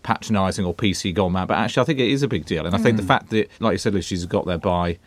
patronising 0.04 0.66
or 0.66 0.74
PC 0.74 1.14
gone 1.14 1.34
mad. 1.34 1.48
But 1.48 1.58
actually, 1.58 1.82
I 1.82 1.86
think 1.86 2.00
it 2.00 2.10
is 2.10 2.24
a 2.24 2.28
big 2.28 2.46
deal, 2.46 2.66
and 2.66 2.76
I 2.76 2.78
think 2.78 2.98
the 2.98 3.04
fact 3.04 3.30
that, 3.32 3.50
like 3.60 3.74
you 3.74 3.78
said, 3.78 3.94
Liz, 3.94 4.06
she's 4.06 4.26
got 4.26 4.46
there 4.46 4.58
by 4.58 4.98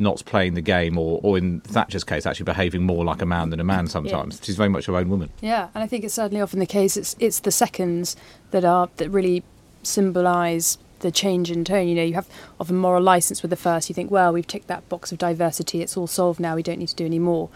not 0.00 0.24
playing 0.24 0.54
the 0.54 0.60
game, 0.60 0.96
or, 0.96 1.20
or 1.22 1.36
in 1.36 1.60
Thatcher's 1.60 2.04
case, 2.04 2.24
actually 2.24 2.44
behaving 2.44 2.84
more 2.84 3.04
like 3.04 3.20
a 3.20 3.26
man 3.26 3.50
than 3.50 3.58
a 3.60 3.64
man. 3.64 3.88
Sometimes 3.88 4.40
she's 4.42 4.56
very 4.56 4.68
much 4.68 4.86
her 4.86 4.96
own 4.96 5.08
woman. 5.08 5.30
Yeah, 5.40 5.68
and 5.74 5.82
I 5.82 5.86
think 5.88 6.04
it's 6.04 6.14
certainly 6.14 6.40
often 6.40 6.58
the 6.60 6.66
case. 6.66 6.96
It's 6.96 7.16
it's 7.18 7.40
the 7.40 7.50
seconds 7.50 8.16
that 8.52 8.64
are 8.64 8.88
that 8.96 9.10
really 9.10 9.42
symbolise 9.82 10.78
the 11.00 11.10
change 11.10 11.50
in 11.50 11.64
tone. 11.64 11.88
You 11.88 11.94
know, 11.94 12.02
you 12.02 12.14
have 12.14 12.28
often 12.60 12.76
moral 12.76 13.02
license 13.02 13.42
with 13.42 13.50
the 13.50 13.56
first. 13.56 13.88
You 13.88 13.94
think, 13.94 14.10
well, 14.10 14.32
we've 14.32 14.46
ticked 14.46 14.68
that 14.68 14.88
box 14.88 15.12
of 15.12 15.18
diversity. 15.18 15.82
It's 15.82 15.96
all 15.96 16.06
solved 16.06 16.40
now. 16.40 16.54
We 16.56 16.62
don't 16.62 16.78
need 16.78 16.88
to 16.88 16.96
do 16.96 17.06
any 17.06 17.18
more. 17.18 17.48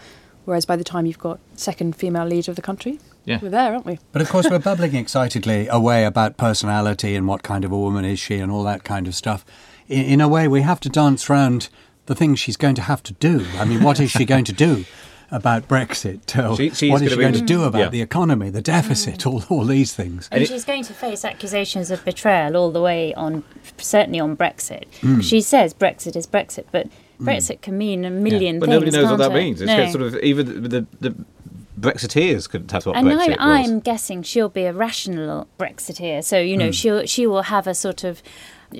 Whereas 0.45 0.65
by 0.65 0.75
the 0.75 0.83
time 0.83 1.05
you've 1.05 1.19
got 1.19 1.39
second 1.55 1.95
female 1.95 2.25
leader 2.25 2.51
of 2.51 2.57
the 2.57 2.61
country, 2.61 2.99
Yeah. 3.23 3.39
we're 3.41 3.49
there, 3.49 3.71
aren't 3.73 3.85
we? 3.85 3.99
But 4.11 4.21
of 4.21 4.29
course, 4.29 4.49
we're 4.49 4.59
bubbling 4.59 4.93
excitedly 4.95 5.67
away 5.69 6.03
about 6.03 6.35
personality 6.35 7.15
and 7.15 7.27
what 7.29 7.43
kind 7.43 7.63
of 7.63 7.71
a 7.71 7.77
woman 7.77 8.03
is 8.03 8.19
she 8.19 8.39
and 8.39 8.51
all 8.51 8.63
that 8.63 8.83
kind 8.83 9.07
of 9.07 9.15
stuff. 9.15 9.45
In, 9.87 10.03
in 10.05 10.21
a 10.21 10.27
way, 10.27 10.49
we 10.49 10.61
have 10.61 10.81
to 10.81 10.89
dance 10.89 11.29
round 11.29 11.69
the 12.05 12.15
things 12.15 12.39
she's 12.39 12.57
going 12.57 12.75
to 12.75 12.81
have 12.83 13.01
to 13.03 13.13
do. 13.13 13.45
I 13.57 13.65
mean, 13.65 13.83
what 13.83 13.99
is 13.99 14.11
she 14.11 14.25
going 14.25 14.45
to 14.45 14.53
do? 14.53 14.85
About 15.31 15.67
Brexit, 15.67 16.37
or 16.37 16.55
She- 16.55 16.69
she's 16.69 16.91
what 16.91 17.01
is 17.01 17.09
gonna 17.09 17.09
she 17.09 17.15
be- 17.15 17.21
going 17.21 17.33
to 17.33 17.41
do 17.41 17.63
about 17.63 17.79
Yeah. 17.79 17.89
the 17.89 18.01
economy, 18.03 18.51
the 18.51 18.61
deficit, 18.61 19.25
all, 19.25 19.43
all 19.49 19.65
these 19.65 19.91
things? 19.91 20.29
And 20.31 20.43
it- 20.43 20.47
she's 20.47 20.63
going 20.63 20.83
to 20.83 20.93
face 20.93 21.25
accusations 21.25 21.89
of 21.89 22.05
betrayal 22.05 22.55
all 22.55 22.69
the 22.69 22.81
way 22.81 23.15
on, 23.15 23.43
certainly 23.79 24.19
on 24.19 24.37
Brexit. 24.37 24.83
Hmm. 25.01 25.21
She 25.21 25.41
says 25.41 25.73
Brexit 25.73 26.15
is 26.15 26.27
Brexit, 26.27 26.65
but 26.71 26.87
Brexit 27.19 27.61
can 27.61 27.79
mean 27.79 28.05
a 28.05 28.11
million 28.11 28.59
But 28.59 28.67
things. 28.69 28.75
nobody 28.75 28.91
knows 28.91 29.05
what 29.05 29.09
can't 29.19 29.31
that 29.31 29.31
it? 29.31 29.43
means. 29.43 29.61
It's 29.61 29.67
No. 29.67 29.89
sort 29.91 30.03
of 30.03 30.15
even 30.21 30.45
the, 30.63 30.69
the, 30.69 30.85
the 31.01 31.15
Brexiteers 31.79 32.47
couldn't 32.47 32.67
tell 32.67 32.77
us 32.79 32.85
what 32.85 32.95
and 32.95 33.07
Brexit 33.07 33.35
I'm, 33.39 33.61
was. 33.61 33.69
I'm 33.71 33.79
guessing 33.79 34.21
she'll 34.21 34.49
be 34.49 34.65
a 34.65 34.73
rational 34.73 35.47
Brexiteer. 35.57 36.23
So 36.23 36.39
you 36.39 36.57
know, 36.57 36.65
Hmm. 36.67 36.71
she'll 36.71 37.05
she 37.07 37.25
will 37.25 37.43
have 37.43 37.65
a 37.65 37.73
sort 37.73 38.03
of 38.03 38.21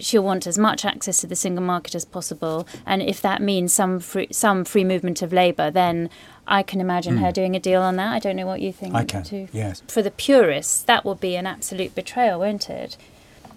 she'll 0.01 0.23
want 0.23 0.47
as 0.47 0.57
much 0.57 0.85
access 0.85 1.21
to 1.21 1.27
the 1.27 1.35
single 1.35 1.63
market 1.63 1.95
as 1.95 2.05
possible, 2.05 2.67
and 2.85 3.01
if 3.01 3.21
that 3.21 3.41
means 3.41 3.73
some 3.73 3.99
free, 3.99 4.27
some 4.31 4.65
free 4.65 4.83
movement 4.83 5.21
of 5.21 5.33
labour, 5.33 5.69
then 5.71 6.09
I 6.47 6.63
can 6.63 6.81
imagine 6.81 7.17
her 7.17 7.31
doing 7.31 7.55
a 7.55 7.59
deal 7.59 7.81
on 7.81 7.95
that. 7.97 8.13
I 8.13 8.19
don't 8.19 8.35
know 8.35 8.45
what 8.45 8.61
you 8.61 8.73
think. 8.73 8.91
Hmm. 8.91 8.97
I 8.97 9.05
can, 9.05 9.23
too. 9.23 9.47
yes. 9.53 9.81
For 9.87 10.01
the 10.01 10.11
purists, 10.11 10.83
that 10.83 11.05
will 11.05 11.15
be 11.15 11.35
an 11.35 11.47
absolute 11.47 11.95
betrayal, 11.95 12.39
won't 12.39 12.69
it? 12.69 12.97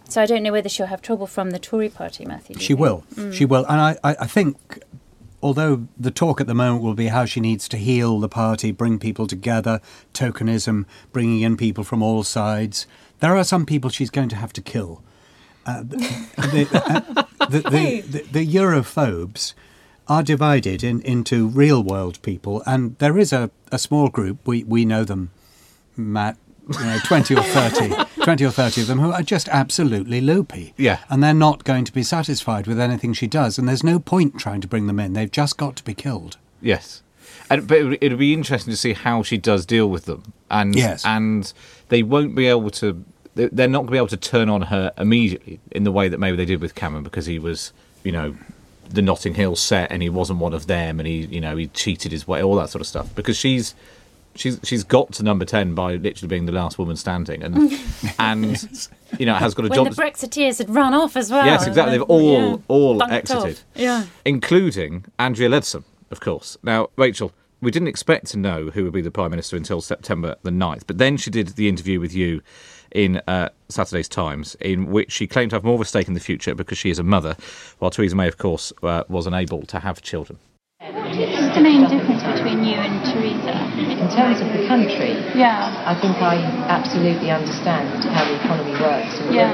So 0.08 0.22
I 0.22 0.26
don't 0.26 0.42
know 0.42 0.52
whether 0.52 0.68
she'll 0.68 0.86
have 0.86 1.02
trouble 1.02 1.26
from 1.26 1.50
the 1.50 1.58
Tory 1.58 1.88
party, 1.88 2.24
Matthew. 2.24 2.58
She 2.58 2.74
will. 2.74 3.04
Mm. 3.14 3.32
She 3.32 3.44
will. 3.44 3.64
And 3.68 3.80
I, 3.80 3.96
I, 4.04 4.16
I 4.20 4.26
think, 4.26 4.78
although 5.42 5.88
the 5.98 6.12
talk 6.12 6.40
at 6.40 6.46
the 6.46 6.54
moment 6.54 6.82
will 6.82 6.94
be 6.94 7.08
how 7.08 7.24
she 7.24 7.40
needs 7.40 7.68
to 7.68 7.76
heal 7.76 8.20
the 8.20 8.28
party, 8.28 8.70
bring 8.70 9.00
people 9.00 9.26
together, 9.26 9.80
tokenism, 10.14 10.84
bringing 11.12 11.40
in 11.40 11.56
people 11.56 11.82
from 11.82 12.02
all 12.02 12.22
sides, 12.22 12.86
there 13.18 13.36
are 13.36 13.44
some 13.44 13.66
people 13.66 13.90
she's 13.90 14.10
going 14.10 14.28
to 14.28 14.36
have 14.36 14.52
to 14.52 14.62
kill. 14.62 15.02
Uh, 15.66 15.82
the, 15.82 15.96
the, 16.36 16.68
uh, 16.72 17.46
the, 17.48 17.60
the, 17.60 18.00
the, 18.02 18.22
the 18.30 18.46
Europhobes 18.46 19.52
are 20.08 20.22
divided 20.22 20.84
in, 20.84 21.00
into 21.02 21.48
real 21.48 21.82
world 21.82 22.22
people, 22.22 22.62
and 22.66 22.96
there 22.98 23.18
is 23.18 23.32
a, 23.32 23.50
a 23.72 23.78
small 23.78 24.08
group, 24.08 24.38
we, 24.46 24.62
we 24.64 24.84
know 24.84 25.02
them, 25.02 25.30
Matt, 25.96 26.36
you 26.68 26.84
know, 26.84 26.98
20 27.04 27.34
or 27.34 27.42
30, 27.42 27.94
20 28.22 28.44
or 28.44 28.50
30 28.50 28.80
of 28.82 28.86
them 28.86 28.98
who 29.00 29.10
are 29.12 29.22
just 29.22 29.48
absolutely 29.48 30.20
loopy. 30.20 30.72
Yeah. 30.76 30.98
And 31.08 31.22
they're 31.22 31.34
not 31.34 31.64
going 31.64 31.84
to 31.84 31.92
be 31.92 32.02
satisfied 32.04 32.66
with 32.68 32.78
anything 32.78 33.12
she 33.12 33.26
does, 33.26 33.58
and 33.58 33.68
there's 33.68 33.82
no 33.84 33.98
point 33.98 34.38
trying 34.38 34.60
to 34.60 34.68
bring 34.68 34.86
them 34.86 35.00
in. 35.00 35.12
They've 35.14 35.30
just 35.30 35.56
got 35.56 35.74
to 35.76 35.84
be 35.84 35.94
killed. 35.94 36.36
Yes. 36.62 37.02
And, 37.50 37.66
but 37.66 37.78
it 38.00 38.10
would 38.10 38.18
be 38.18 38.32
interesting 38.32 38.72
to 38.72 38.76
see 38.76 38.92
how 38.92 39.22
she 39.24 39.36
does 39.38 39.66
deal 39.66 39.88
with 39.90 40.04
them, 40.04 40.32
and 40.50 40.74
Yes. 40.76 41.04
and 41.04 41.52
they 41.88 42.02
won't 42.04 42.34
be 42.36 42.46
able 42.46 42.70
to. 42.70 43.04
They- 43.36 43.48
They're 43.52 43.68
not 43.68 43.78
going 43.80 43.86
to 43.88 43.92
be 43.92 43.96
able 43.98 44.06
to 44.08 44.16
turn 44.16 44.48
on 44.48 44.62
her 44.62 44.92
immediately 44.98 45.60
in 45.70 45.84
the 45.84 45.92
way 45.92 46.08
that 46.08 46.18
maybe 46.18 46.36
they 46.36 46.44
did 46.44 46.60
with 46.60 46.74
Cameron 46.74 47.04
because 47.04 47.26
he 47.26 47.38
was, 47.38 47.72
you 48.02 48.10
know, 48.12 48.34
the 48.90 49.02
Notting 49.02 49.34
Hill 49.34 49.56
set 49.56 49.90
and 49.92 50.02
he 50.02 50.08
wasn't 50.08 50.38
one 50.40 50.52
of 50.54 50.66
them 50.66 50.98
and 51.00 51.06
he, 51.06 51.26
you 51.26 51.40
know, 51.40 51.56
he 51.56 51.68
cheated 51.68 52.12
his 52.12 52.26
way, 52.28 52.42
all 52.42 52.56
that 52.56 52.70
sort 52.70 52.80
of 52.80 52.86
stuff. 52.86 53.14
Because 53.14 53.36
she's 53.36 53.74
she's 54.34 54.60
she's 54.64 54.84
got 54.84 55.12
to 55.12 55.22
number 55.22 55.44
ten 55.46 55.74
by 55.74 55.94
literally 55.94 56.28
being 56.28 56.44
the 56.46 56.52
last 56.52 56.78
woman 56.78 56.94
standing, 56.96 57.42
and 57.42 57.72
and 58.18 58.88
you 59.18 59.24
know 59.26 59.34
has 59.34 59.54
got 59.54 59.64
a 59.64 59.68
When 59.68 59.84
job. 59.84 59.94
the 59.94 60.02
Brexiteers 60.02 60.58
had 60.58 60.68
run 60.68 60.92
off 60.94 61.16
as 61.16 61.30
well. 61.30 61.46
Yes, 61.46 61.66
exactly. 61.66 61.92
They've 61.98 62.02
all 62.08 62.32
Yeah. 62.50 62.56
all 62.68 62.98
Bunked 62.98 63.14
exited. 63.14 63.56
off. 63.56 63.64
Yeah. 63.74 64.04
including 64.24 65.04
Andrea 65.18 65.48
Leadsom, 65.48 65.84
of 66.10 66.20
course. 66.20 66.56
Now, 66.62 66.88
Rachel, 66.96 67.32
we 67.62 67.70
didn't 67.70 67.88
expect 67.88 68.26
to 68.28 68.38
know 68.38 68.70
who 68.70 68.84
would 68.84 68.92
be 68.92 69.00
the 69.00 69.10
Prime 69.10 69.30
Minister 69.30 69.56
until 69.56 69.80
September 69.80 70.36
the 70.42 70.50
9th, 70.50 70.82
but 70.86 70.98
then 70.98 71.16
she 71.16 71.30
did 71.30 71.48
the 71.56 71.68
interview 71.68 71.98
with 71.98 72.14
you 72.14 72.42
in 72.96 73.20
uh, 73.28 73.50
Saturday's 73.68 74.08
Times, 74.08 74.56
in 74.58 74.86
which 74.90 75.12
she 75.12 75.26
claimed 75.26 75.50
to 75.50 75.56
have 75.56 75.64
more 75.64 75.74
of 75.74 75.82
a 75.82 75.84
stake 75.84 76.08
in 76.08 76.14
the 76.14 76.20
future 76.20 76.54
because 76.54 76.78
she 76.78 76.88
is 76.88 76.98
a 76.98 77.02
mother, 77.04 77.36
while 77.78 77.90
Theresa 77.90 78.16
May, 78.16 78.26
of 78.26 78.38
course, 78.38 78.72
uh, 78.82 79.04
was 79.08 79.26
unable 79.26 79.62
to 79.66 79.78
have 79.80 80.00
children. 80.00 80.38
What's 80.80 81.54
the 81.54 81.60
main 81.60 81.88
difference 81.88 82.22
between 82.24 82.64
you 82.64 82.74
and 82.74 83.04
Theresa? 83.04 83.54
In 84.00 84.08
terms 84.08 84.40
of 84.40 84.48
the 84.52 84.66
country, 84.66 85.12
Yeah. 85.34 85.72
I 85.86 85.94
think 85.94 86.16
I 86.20 86.36
absolutely 86.68 87.30
understand 87.30 88.04
how 88.04 88.24
the 88.24 88.34
economy 88.40 88.72
works 88.80 89.20
and 89.20 89.34
Yeah. 89.34 89.52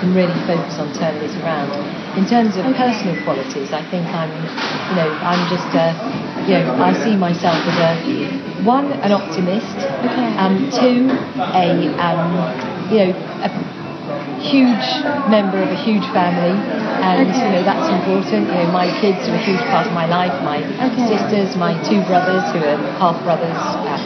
can 0.00 0.14
really 0.14 0.38
focus 0.46 0.78
on 0.78 0.92
turning 0.94 1.22
it 1.22 1.34
around. 1.42 1.70
In 2.18 2.26
terms 2.26 2.56
of 2.56 2.64
personal 2.76 3.16
qualities, 3.24 3.72
I 3.72 3.82
think 3.90 4.06
I'm, 4.08 4.30
you 4.90 4.96
know, 4.98 5.10
I'm 5.22 5.42
just 5.48 5.70
a, 5.74 5.88
you 6.46 6.54
know, 6.58 6.82
I 6.82 6.92
see 7.04 7.16
myself 7.16 7.56
as 7.66 7.78
a, 7.78 8.62
one, 8.64 8.92
an 8.92 9.12
optimist, 9.12 9.76
Okay. 10.06 10.36
um, 10.36 10.70
two, 10.70 11.10
a, 11.54 11.70
um, 11.98 12.69
you 12.90 12.98
know, 12.98 13.10
a 13.46 13.50
huge 14.42 14.86
member 15.30 15.62
of 15.62 15.70
a 15.70 15.80
huge 15.84 16.04
family, 16.16 16.54
and 17.06 17.28
you 17.28 17.48
know 17.54 17.62
that's 17.62 17.88
important. 17.92 18.48
You 18.48 18.66
know, 18.66 18.72
my 18.72 18.88
kids 19.00 19.20
are 19.28 19.34
a 19.36 19.44
huge 19.44 19.60
part 19.70 19.86
of 19.86 19.92
my 19.92 20.06
life. 20.06 20.32
My 20.42 20.58
Okay. 20.90 21.06
sisters, 21.06 21.56
my 21.56 21.74
two 21.88 22.02
brothers 22.10 22.42
who 22.52 22.58
are 22.64 22.78
half 22.98 23.16
brothers, 23.22 23.60
and 23.86 24.02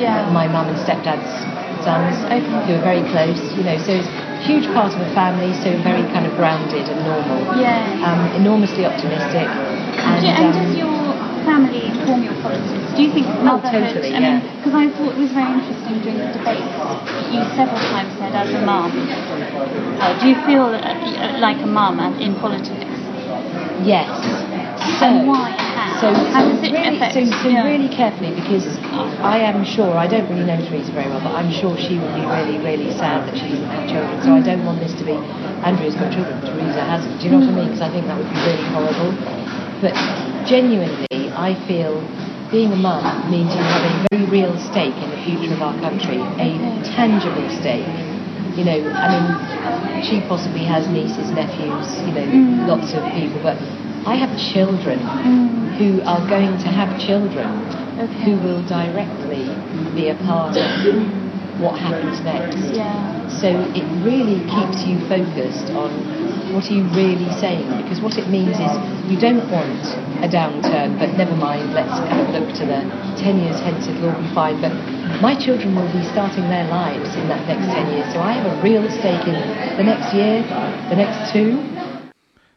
Yeah. 0.00 0.28
my 0.32 0.48
mum 0.48 0.68
and 0.68 0.78
stepdad's 0.78 1.30
sons 1.84 2.16
Okay. 2.26 2.40
who 2.66 2.74
are 2.74 2.84
very 2.84 3.02
close. 3.12 3.40
You 3.56 3.64
know, 3.64 3.76
so 3.78 3.92
it's 3.92 4.08
a 4.08 4.40
huge 4.48 4.66
part 4.74 4.92
of 4.94 5.00
a 5.00 5.10
family. 5.14 5.52
So 5.62 5.76
very 5.82 6.02
kind 6.14 6.26
of 6.26 6.34
grounded 6.36 6.88
and 6.88 7.00
normal. 7.04 7.40
Yeah. 7.60 8.06
Um, 8.08 8.20
enormously 8.40 8.84
optimistic, 8.86 9.48
and, 9.48 10.24
and 10.26 10.44
um, 10.44 10.52
does 10.52 10.76
your 10.76 10.96
family 11.44 11.86
inform 11.92 12.22
your 12.24 12.34
politics? 12.42 12.92
Do 12.96 13.02
you 13.02 13.12
think 13.12 13.26
motherhood? 13.44 13.84
Oh, 13.84 13.92
totally, 13.92 14.14
I 14.14 14.20
mean, 14.20 14.40
yeah. 14.40 14.56
because 14.58 14.74
I 14.74 14.88
thought 14.90 15.12
it 15.12 15.18
was 15.18 15.30
very 15.32 15.52
interesting 15.52 15.73
during 16.02 16.18
the 16.18 16.32
debate. 16.32 16.64
You 17.32 17.40
several 17.54 17.80
times 17.92 18.12
said, 18.18 18.34
as 18.34 18.50
a 18.54 18.60
mum, 18.64 18.90
uh, 20.00 20.18
do 20.20 20.28
you 20.28 20.36
feel 20.46 20.74
uh, 20.74 21.38
like 21.40 21.62
a 21.62 21.66
mum 21.66 22.00
in 22.20 22.34
politics? 22.40 22.84
Yes. 23.84 24.08
So, 25.00 25.06
And 25.06 25.26
why? 25.28 25.52
So, 26.00 26.12
How 26.12 26.42
so 26.42 26.48
does 26.50 26.62
it 26.62 26.72
really, 26.72 26.96
affect- 26.96 27.14
so, 27.14 27.24
so 27.42 27.48
yeah. 27.48 27.64
really 27.64 27.88
carefully 27.88 28.34
because 28.34 28.66
I 29.24 29.38
am 29.38 29.64
sure 29.64 29.96
I 29.96 30.06
don't 30.06 30.28
really 30.28 30.44
know 30.44 30.58
Theresa 30.68 30.92
very 30.92 31.08
well, 31.08 31.20
but 31.22 31.32
I'm 31.32 31.50
sure 31.50 31.76
she 31.78 31.98
would 31.98 32.14
be 32.14 32.24
really, 32.26 32.58
really 32.58 32.90
sad 32.92 33.24
that 33.28 33.36
she 33.38 33.48
doesn't 33.48 33.70
have 33.70 33.88
children. 33.88 34.20
So 34.22 34.34
I 34.34 34.42
don't 34.42 34.64
want 34.66 34.80
this 34.80 34.92
to 35.00 35.04
be 35.04 35.14
Andrea's 35.64 35.94
got 35.94 36.12
children, 36.12 36.40
Theresa 36.42 36.82
hasn't. 36.84 37.20
Do 37.20 37.26
you 37.26 37.30
know 37.32 37.40
what 37.40 37.48
I 37.48 37.56
mean? 37.56 37.68
Because 37.72 37.82
I 37.82 37.90
think 37.90 38.06
that 38.06 38.16
would 38.18 38.28
be 38.28 38.40
really 38.44 38.66
horrible. 38.74 39.10
But 39.80 39.94
genuinely, 40.46 41.30
I 41.32 41.54
feel 41.66 41.94
being 42.50 42.72
a 42.72 42.76
mum 42.76 43.02
means 43.30 43.54
you 43.54 43.60
have 43.62 43.84
a 43.84 44.13
very 44.26 44.42
real 44.42 44.58
stake 44.58 44.94
in 44.94 45.10
the 45.10 45.22
future 45.24 45.54
of 45.54 45.62
our 45.62 45.78
country, 45.80 46.18
a 46.18 46.82
tangible 46.94 47.48
stake. 47.60 47.86
You 48.56 48.64
know, 48.64 48.92
I 48.94 49.10
mean, 49.10 50.04
she 50.04 50.20
possibly 50.28 50.64
has 50.64 50.86
nieces, 50.88 51.30
nephews, 51.30 51.98
you 52.06 52.14
know, 52.14 52.26
mm. 52.26 52.68
lots 52.68 52.92
of 52.94 53.02
people, 53.12 53.42
but 53.42 53.58
I 54.06 54.14
have 54.14 54.30
children 54.38 55.00
mm. 55.00 55.76
who 55.76 56.02
are 56.02 56.22
going 56.28 56.56
to 56.58 56.68
have 56.68 57.00
children 57.00 57.48
who 58.22 58.38
will 58.38 58.62
directly 58.68 59.44
be 59.94 60.08
a 60.08 60.14
part 60.26 60.56
of 60.56 60.62
mm. 60.62 61.60
what 61.60 61.78
happens 61.78 62.20
next. 62.20 62.76
Yeah. 62.76 63.13
So 63.28 63.48
it 63.72 63.86
really 64.04 64.40
keeps 64.48 64.84
you 64.84 65.00
focused 65.08 65.72
on 65.72 65.90
what 66.52 66.70
are 66.70 66.76
you 66.76 66.84
really 66.94 67.30
saying 67.40 67.66
because 67.82 68.00
what 68.00 68.14
it 68.16 68.28
means 68.28 68.54
is 68.54 68.72
you 69.10 69.18
don't 69.18 69.42
want 69.50 69.82
a 70.22 70.28
downturn 70.28 70.94
but 70.98 71.10
never 71.18 71.34
mind 71.34 71.74
let's 71.74 71.98
kind 72.06 72.20
of 72.20 72.28
look 72.30 72.48
to 72.54 72.64
the 72.64 72.84
10 73.18 73.40
years 73.40 73.58
hence 73.60 73.88
it'll 73.88 74.12
all 74.12 74.20
be 74.20 74.28
fine. 74.34 74.60
But 74.60 74.72
my 75.20 75.34
children 75.34 75.74
will 75.74 75.90
be 75.90 76.04
starting 76.12 76.48
their 76.48 76.68
lives 76.68 77.10
in 77.16 77.26
that 77.28 77.42
next 77.48 77.66
10 77.66 77.92
years. 77.92 78.06
So 78.12 78.20
I 78.20 78.32
have 78.32 78.46
a 78.46 78.56
real 78.62 78.86
stake 78.90 79.26
in 79.26 79.34
the 79.76 79.84
next 79.84 80.14
year 80.14 80.42
the 80.88 80.96
next 80.96 81.32
two 81.32 81.73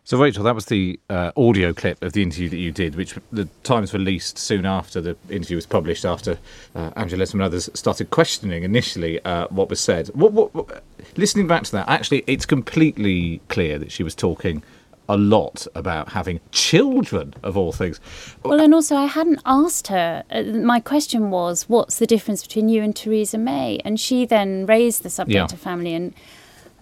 So, 0.07 0.17
Rachel, 0.17 0.45
that 0.45 0.55
was 0.55 0.67
the 0.67 1.01
uh, 1.09 1.33
audio 1.35 1.73
clip 1.73 2.01
of 2.01 2.13
the 2.13 2.23
interview 2.23 2.47
that 2.47 2.55
you 2.55 2.71
did, 2.71 2.95
which 2.95 3.15
the 3.29 3.43
Times 3.63 3.93
released 3.93 4.37
soon 4.37 4.65
after 4.65 5.01
the 5.01 5.17
interview 5.29 5.57
was 5.57 5.65
published, 5.65 6.05
after 6.05 6.39
uh, 6.73 6.91
Angela 6.95 7.25
and 7.33 7.41
others 7.41 7.69
started 7.73 8.09
questioning 8.09 8.63
initially 8.63 9.19
uh, 9.25 9.47
what 9.49 9.69
was 9.69 9.81
said. 9.81 10.07
What, 10.13 10.31
what, 10.31 10.55
what, 10.55 10.81
listening 11.17 11.45
back 11.45 11.63
to 11.63 11.73
that, 11.73 11.89
actually, 11.89 12.23
it's 12.25 12.45
completely 12.45 13.41
clear 13.49 13.77
that 13.79 13.91
she 13.91 14.01
was 14.01 14.15
talking 14.15 14.63
a 15.09 15.17
lot 15.17 15.67
about 15.75 16.13
having 16.13 16.39
children, 16.53 17.33
of 17.43 17.57
all 17.57 17.73
things. 17.73 17.99
Well, 18.43 18.61
and 18.61 18.73
also, 18.73 18.95
I 18.95 19.07
hadn't 19.07 19.41
asked 19.45 19.87
her. 19.87 20.23
Uh, 20.31 20.43
my 20.43 20.79
question 20.79 21.31
was, 21.31 21.67
what's 21.67 21.99
the 21.99 22.07
difference 22.07 22.43
between 22.43 22.69
you 22.69 22.81
and 22.81 22.95
Theresa 22.95 23.37
May? 23.37 23.81
And 23.83 23.99
she 23.99 24.25
then 24.25 24.67
raised 24.67 25.03
the 25.03 25.09
subject 25.09 25.51
Yeah. 25.51 25.53
of 25.53 25.59
family. 25.59 25.93
And 25.93 26.13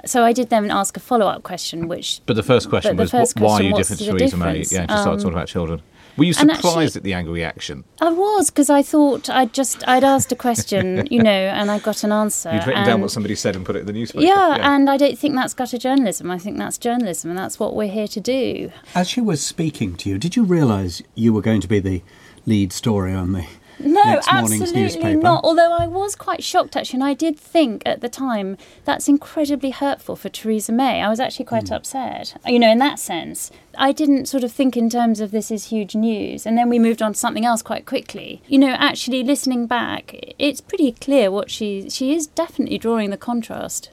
so 0.06 0.24
I 0.24 0.34
did 0.34 0.50
then 0.50 0.72
ask 0.72 0.96
a 0.98 1.00
follow 1.00 1.28
up 1.28 1.44
question, 1.44 1.88
which. 1.88 2.22
But 2.26 2.36
the 2.36 2.44
first 2.44 2.70
question 2.70 2.96
the 2.96 3.04
was, 3.04 3.12
first 3.12 3.38
wh- 3.38 3.42
why 3.42 3.54
are 3.60 3.64
you 3.64 3.72
what's 3.74 3.90
different 3.90 4.00
to 4.08 4.12
the 4.14 4.18
Theresa 4.20 4.38
May? 4.38 4.64
Yeah, 4.72 4.82
and 4.82 4.92
she 4.92 4.98
started 4.98 5.10
Um, 5.12 5.18
talking 5.18 5.34
about 5.34 5.48
children. 5.48 5.82
Were 6.18 6.24
you 6.24 6.32
surprised 6.32 6.66
actually- 6.66 6.86
at 7.00 7.04
the 7.04 7.14
angry 7.14 7.34
reaction? 7.34 7.84
I 8.00 8.10
was, 8.10 8.50
because 8.50 8.70
I 8.70 8.82
thought 8.82 9.30
I'd 9.30 9.52
just. 9.54 9.86
I'd 9.86 10.04
asked 10.06 10.32
a 10.32 10.36
question, 10.36 11.06
you 11.12 11.22
know, 11.22 11.30
and 11.30 11.70
I 11.70 11.80
got 11.80 12.06
an 12.06 12.14
answer. 12.14 12.54
You'd 12.54 12.66
written 12.66 12.86
down 12.86 13.02
what 13.02 13.12
somebody 13.12 13.36
said 13.36 13.56
and 13.58 13.66
put 13.66 13.76
it 13.76 13.80
in 13.80 13.86
the 13.86 13.92
newspaper. 13.94 14.24
Yeah, 14.26 14.58
and 14.62 14.90
I 14.90 14.96
don't 14.96 15.18
think 15.20 15.36
that's 15.36 15.54
gutter 15.54 15.78
journalism. 15.78 16.32
I 16.32 16.38
think 16.38 16.58
that's 16.58 16.78
journalism, 16.78 17.32
and 17.32 17.38
that's 17.38 17.60
what 17.60 17.76
we're 17.76 17.92
here 17.92 18.08
to 18.08 18.22
do. 18.22 18.72
As 18.94 19.10
she 19.10 19.20
was 19.20 19.44
speaking 19.44 19.96
to 19.98 20.10
you, 20.10 20.18
did 20.18 20.38
you 20.38 20.44
realise 20.46 21.02
you 21.16 21.34
were 21.34 21.42
going 21.42 21.60
to 21.62 21.68
be 21.68 21.80
the 21.80 22.02
lead 22.46 22.72
story 22.72 23.14
on 23.14 23.34
the 23.34 23.46
No, 23.79 24.03
next 24.03 24.32
morning's 24.32 24.62
absolutely 24.62 25.15
not. 25.15 25.44
Although 25.44 25.74
I 25.74 25.88
was 25.88 26.15
quite 26.15 26.44
shocked 26.44 26.75
actually, 26.75 26.98
and 26.98 27.03
I 27.03 27.13
did 27.13 27.39
think 27.39 27.84
at 27.86 28.01
the 28.01 28.10
time 28.10 28.58
that's 28.84 29.08
incredibly 29.08 29.72
hurtful 29.72 30.15
for 30.15 30.29
Theresa 30.29 30.72
May. 30.72 31.01
I 31.01 31.10
was 31.10 31.20
actually 31.20 31.46
quite 31.46 31.70
hmm. 31.70 31.75
upset, 31.75 32.39
you 32.46 32.60
know, 32.60 32.72
in 32.72 32.77
that 32.79 33.00
sense. 33.00 33.51
I 33.77 33.91
didn't 33.91 34.27
sort 34.27 34.44
of 34.44 34.51
think 34.51 34.77
in 34.77 34.89
terms 34.89 35.20
of 35.20 35.32
this 35.32 35.51
is 35.51 35.65
huge 35.65 35.96
news, 35.96 36.46
and 36.46 36.58
then 36.58 36.70
we 36.70 36.79
moved 36.79 37.01
on 37.01 37.13
to 37.13 37.20
something 37.20 37.46
else 37.46 37.62
quite 37.62 37.86
quickly. 37.86 38.41
You 38.48 38.60
know, 38.60 38.72
actually 38.72 39.24
listening 39.24 39.67
back, 39.67 40.15
it's 40.39 40.62
pretty 40.62 40.91
clear 40.94 41.29
what 41.29 41.51
she 41.51 41.89
she 41.89 42.13
is 42.13 42.27
definitely 42.27 42.77
drawing 42.77 43.10
the 43.10 43.17
contrast. 43.17 43.89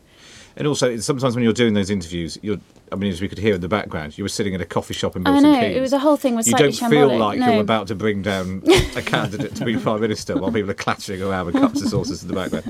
And 0.56 0.66
also, 0.66 0.96
sometimes 0.98 1.34
when 1.34 1.44
you're 1.44 1.52
doing 1.52 1.74
those 1.74 1.90
interviews, 1.90 2.38
you're. 2.42 2.58
I 2.92 2.94
mean, 2.94 3.11
as 3.11 3.20
we 3.20 3.28
could 3.28 3.38
hear 3.38 3.54
in 3.54 3.61
the 3.61 3.68
background, 3.68 4.16
you 4.18 4.25
were 4.25 4.28
sitting 4.28 4.52
in 4.52 4.61
a 4.61 4.64
coffee 4.66 4.94
shop 4.94 5.16
in 5.16 5.26
I 5.26 5.40
know, 5.40 5.58
Keynes. 5.58 5.76
it 5.76 5.80
was- 5.80 5.90
the 5.92 5.99
whole 5.99 6.16
thing 6.16 6.34
was 6.37 6.46
You 6.46 6.54
don't 6.54 6.72
feel 6.75 7.16
like 7.16 7.38
no. 7.38 7.50
you're 7.52 7.61
about 7.61 7.88
to 7.88 7.94
bring 7.94 8.22
down 8.22 8.62
a 8.96 9.02
candidate 9.02 9.54
to 9.56 9.64
be 9.64 9.76
prime 9.78 10.00
minister 10.00 10.37
while 10.38 10.52
people 10.52 10.70
are 10.70 10.75
clattering 10.75 11.22
around 11.22 11.46
with 11.46 11.54
cups 11.54 11.82
of 11.82 11.88
sauces 11.88 12.22
in 12.22 12.28
the 12.28 12.34
background. 12.34 12.64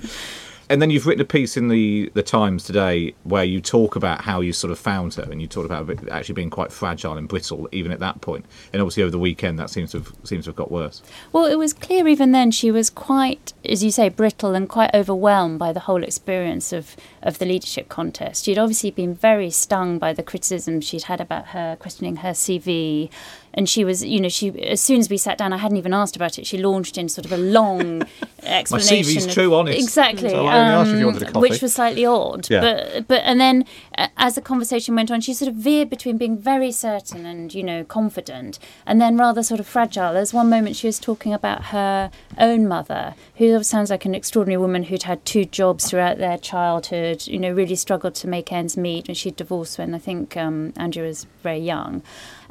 And 0.68 0.80
then 0.80 0.90
you've 0.90 1.06
written 1.06 1.22
a 1.22 1.26
piece 1.26 1.56
in 1.56 1.68
the 1.68 2.10
the 2.14 2.22
Times 2.22 2.64
today 2.64 3.14
where 3.24 3.44
you 3.44 3.60
talk 3.60 3.96
about 3.96 4.22
how 4.22 4.40
you 4.40 4.52
sort 4.52 4.70
of 4.70 4.78
found 4.78 5.14
her, 5.14 5.22
and 5.22 5.40
you 5.40 5.48
talk 5.48 5.64
about 5.64 6.08
actually 6.10 6.34
being 6.34 6.50
quite 6.50 6.72
fragile 6.72 7.16
and 7.16 7.28
brittle 7.28 7.68
even 7.72 7.92
at 7.92 8.00
that 8.00 8.20
point. 8.20 8.44
And 8.72 8.80
obviously 8.80 9.02
over 9.02 9.10
the 9.10 9.18
weekend 9.18 9.58
that 9.58 9.70
seems 9.70 9.92
to 9.92 9.98
have 9.98 10.12
seems 10.24 10.44
to 10.44 10.50
have 10.50 10.56
got 10.56 10.70
worse. 10.70 11.02
Well, 11.32 11.46
it 11.46 11.58
was 11.58 11.72
clear 11.72 12.06
even 12.08 12.32
then 12.32 12.50
she 12.50 12.70
was 12.70 12.90
quite, 12.90 13.52
as 13.64 13.82
you 13.82 13.90
say, 13.90 14.08
brittle 14.08 14.54
and 14.54 14.68
quite 14.68 14.94
overwhelmed 14.94 15.58
by 15.58 15.72
the 15.72 15.80
whole 15.80 16.02
experience 16.02 16.72
of, 16.72 16.96
of 17.22 17.38
the 17.38 17.46
leadership 17.46 17.88
contest. 17.88 18.44
She'd 18.44 18.58
obviously 18.58 18.90
been 18.90 19.14
very 19.14 19.50
stung 19.50 19.98
by 19.98 20.12
the 20.12 20.22
criticism 20.22 20.80
she'd 20.80 21.04
had 21.04 21.20
about 21.20 21.48
her 21.48 21.76
questioning 21.78 22.16
her 22.16 22.30
CV. 22.30 23.10
And 23.54 23.68
she 23.68 23.84
was, 23.84 24.02
you 24.02 24.20
know, 24.20 24.28
she 24.28 24.48
as 24.62 24.80
soon 24.80 24.98
as 24.98 25.10
we 25.10 25.16
sat 25.16 25.38
down, 25.38 25.52
I 25.52 25.58
hadn't 25.58 25.76
even 25.76 25.92
asked 25.92 26.16
about 26.16 26.38
it. 26.38 26.46
She 26.46 26.58
launched 26.58 26.96
in 26.96 27.08
sort 27.08 27.26
of 27.26 27.32
a 27.32 27.36
long 27.36 28.02
explanation. 28.42 28.96
My 28.96 29.02
CV's 29.02 29.26
of- 29.26 29.32
true, 29.32 29.54
honest. 29.54 29.78
Exactly. 29.78 30.30
So 30.30 30.46
I 30.46 30.58
only 30.58 30.72
asked 30.74 30.90
if 30.90 30.98
you 30.98 31.06
um, 31.06 31.12
wanted 31.12 31.28
a 31.28 31.32
coffee. 31.32 31.50
Which 31.50 31.62
was 31.62 31.74
slightly 31.74 32.06
odd. 32.06 32.48
Yeah. 32.48 32.60
But 32.60 33.08
but 33.08 33.20
and 33.24 33.40
then 33.40 33.64
uh, 33.98 34.08
as 34.16 34.34
the 34.34 34.40
conversation 34.40 34.94
went 34.94 35.10
on, 35.10 35.20
she 35.20 35.34
sort 35.34 35.48
of 35.50 35.54
veered 35.54 35.90
between 35.90 36.16
being 36.16 36.38
very 36.38 36.72
certain 36.72 37.26
and 37.26 37.52
you 37.52 37.62
know 37.62 37.84
confident, 37.84 38.58
and 38.86 39.00
then 39.00 39.16
rather 39.16 39.42
sort 39.42 39.60
of 39.60 39.66
fragile. 39.66 40.14
There's 40.14 40.32
one 40.32 40.48
moment 40.48 40.76
she 40.76 40.86
was 40.86 40.98
talking 40.98 41.32
about 41.34 41.66
her 41.66 42.10
own 42.38 42.66
mother, 42.66 43.14
who 43.36 43.62
sounds 43.62 43.90
like 43.90 44.04
an 44.04 44.14
extraordinary 44.14 44.58
woman 44.60 44.84
who'd 44.84 45.02
had 45.04 45.24
two 45.24 45.44
jobs 45.44 45.90
throughout 45.90 46.18
their 46.18 46.38
childhood. 46.38 47.26
You 47.26 47.38
know, 47.38 47.52
really 47.52 47.76
struggled 47.76 48.14
to 48.16 48.28
make 48.28 48.50
ends 48.50 48.76
meet, 48.76 49.08
and 49.08 49.16
she'd 49.16 49.36
divorced 49.36 49.78
when 49.78 49.94
I 49.94 49.98
think 49.98 50.36
um, 50.36 50.72
Andrew 50.76 51.04
was 51.06 51.26
very 51.42 51.58
young. 51.58 52.02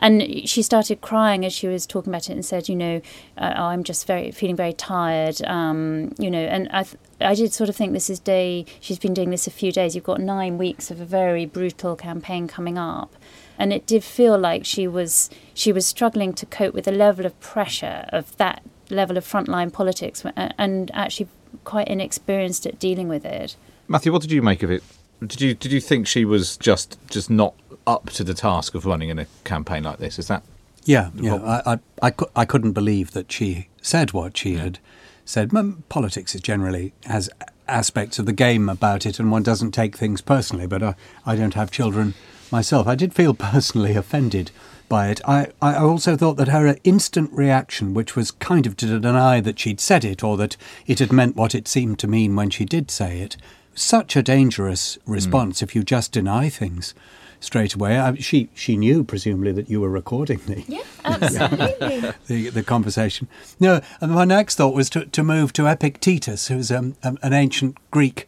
And 0.02 0.50
she 0.50 0.64
started 0.64 1.02
crying 1.02 1.46
as 1.46 1.54
she 1.54 1.68
was 1.68 1.86
talking 1.86 2.12
about 2.12 2.30
it 2.30 2.34
and 2.34 2.44
said, 2.44 2.68
you 2.68 2.76
know, 2.76 3.02
uh, 3.38 3.54
oh, 3.56 3.66
I'm 3.66 3.84
just 3.84 4.08
very 4.08 4.32
feeling 4.32 4.56
very 4.56 4.74
tired, 4.74 5.42
um, 5.44 6.14
you 6.18 6.32
know. 6.32 6.44
And 6.44 6.68
I, 6.72 6.84
th- 6.84 6.98
I 7.22 7.36
did 7.36 7.54
sort 7.54 7.70
of 7.70 7.76
think 7.76 7.94
this 7.94 8.10
is 8.10 8.20
day. 8.20 8.66
She's 8.80 8.98
been 8.98 9.14
doing 9.14 9.30
this 9.30 9.46
a 9.46 9.52
few 9.52 9.72
days. 9.72 9.94
You've 9.94 10.04
got 10.04 10.20
nine 10.20 10.58
weeks 10.58 10.90
of 10.90 11.00
a 11.00 11.06
very 11.06 11.46
brutal 11.46 11.96
campaign 11.96 12.48
coming 12.48 12.80
up, 12.80 13.16
and 13.60 13.72
it 13.72 13.86
did 13.86 14.04
feel 14.04 14.40
like 14.40 14.66
she 14.66 14.88
was 14.88 15.30
she 15.54 15.72
was 15.72 15.86
struggling 15.86 16.34
to 16.34 16.46
cope 16.48 16.74
with 16.74 16.86
the 16.86 16.92
level 16.92 17.26
of 17.26 17.40
pressure 17.40 18.06
of 18.10 18.36
that 18.38 18.64
level 18.90 19.18
of 19.18 19.26
frontline 19.26 19.72
politics, 19.72 20.24
and 20.36 20.90
actually 20.96 21.28
quite 21.64 21.88
inexperienced 21.88 22.66
at 22.66 22.80
dealing 22.80 23.08
with 23.08 23.24
it. 23.24 23.56
Matthew, 23.88 24.12
what 24.12 24.22
did 24.22 24.32
you 24.32 24.42
make 24.42 24.64
of 24.64 24.72
it? 24.72 24.84
Did 25.20 25.42
you 25.42 25.54
did 25.54 25.72
you 25.72 25.80
think 25.80 26.08
she 26.08 26.26
was 26.26 26.58
just 26.58 26.98
just 27.10 27.30
not 27.30 27.54
up 27.88 28.10
to 28.12 28.24
the 28.24 28.34
task 28.34 28.76
of 28.76 28.86
running 28.86 29.10
in 29.10 29.20
a 29.20 29.28
campaign 29.44 29.84
like 29.84 30.00
this? 30.00 30.20
Is 30.20 30.28
that 30.28 30.44
Yeah, 30.86 31.12
yeah. 31.16 31.36
I, 31.36 31.74
I, 31.74 31.80
I, 32.10 32.14
I 32.36 32.46
couldn't 32.46 32.74
believe 32.74 33.12
that 33.12 33.32
she 33.32 33.68
said 33.82 34.14
what 34.14 34.38
she 34.38 34.56
had 34.56 34.80
said. 35.26 35.50
Mm, 35.50 35.84
Politics 35.90 36.36
is 36.36 36.42
generally 36.42 36.94
has 37.06 37.30
aspects 37.68 38.20
of 38.20 38.26
the 38.26 38.34
game 38.34 38.70
about 38.70 39.06
it, 39.06 39.20
and 39.20 39.32
one 39.32 39.44
doesn't 39.44 39.72
take 39.72 39.98
things 39.98 40.22
personally. 40.22 40.68
But 40.68 40.84
I, 40.84 40.96
I 41.26 41.36
don't 41.36 41.54
have 41.54 41.72
children 41.72 42.14
myself. 42.52 42.88
I 42.88 42.96
did 42.96 43.14
feel 43.14 43.34
personally 43.52 43.96
offended 43.96 44.52
by 44.90 45.08
it. 45.08 45.22
I, 45.26 45.48
I 45.62 45.76
also 45.76 46.18
thought 46.18 46.36
that 46.36 46.50
her 46.50 46.76
instant 46.84 47.32
reaction, 47.32 47.94
which 47.94 48.16
was 48.16 48.32
kind 48.32 48.68
of 48.68 48.76
to 48.78 49.00
deny 49.00 49.40
that 49.40 49.58
she'd 49.58 49.80
said 49.80 50.04
it 50.04 50.22
or 50.22 50.36
that 50.38 50.58
it 50.86 51.00
had 51.00 51.14
meant 51.14 51.38
what 51.38 51.56
it 51.56 51.68
seemed 51.68 51.98
to 52.00 52.08
mean 52.08 52.36
when 52.36 52.50
she 52.50 52.66
did 52.66 52.92
say 52.92 53.22
it, 53.22 53.38
such 53.74 54.18
a 54.18 54.22
dangerous 54.22 54.98
response 55.06 55.62
if 55.62 55.74
you 55.74 55.82
just 55.82 56.12
deny 56.12 56.50
things 56.50 56.94
straight 57.42 57.74
away. 57.74 58.00
I, 58.00 58.16
she 58.16 58.50
she 58.56 58.78
knew 58.78 59.04
presumably 59.04 59.52
that 59.52 59.70
you 59.70 59.82
were 59.82 59.90
recording 59.90 60.40
the 60.46 60.62
Yeah, 60.68 60.84
absolutely. 61.06 62.14
the, 62.28 62.50
the 62.50 62.64
conversation. 62.64 63.28
No, 63.60 63.82
and 64.00 64.14
my 64.14 64.24
next 64.24 64.56
thought 64.56 64.74
was 64.74 64.90
to, 64.92 65.06
to 65.06 65.24
move 65.24 65.52
to 65.54 65.68
Epictetus, 65.70 66.48
who's 66.48 66.72
um, 66.72 66.96
um, 67.04 67.18
an 67.22 67.34
ancient 67.34 67.78
Greek 67.92 68.28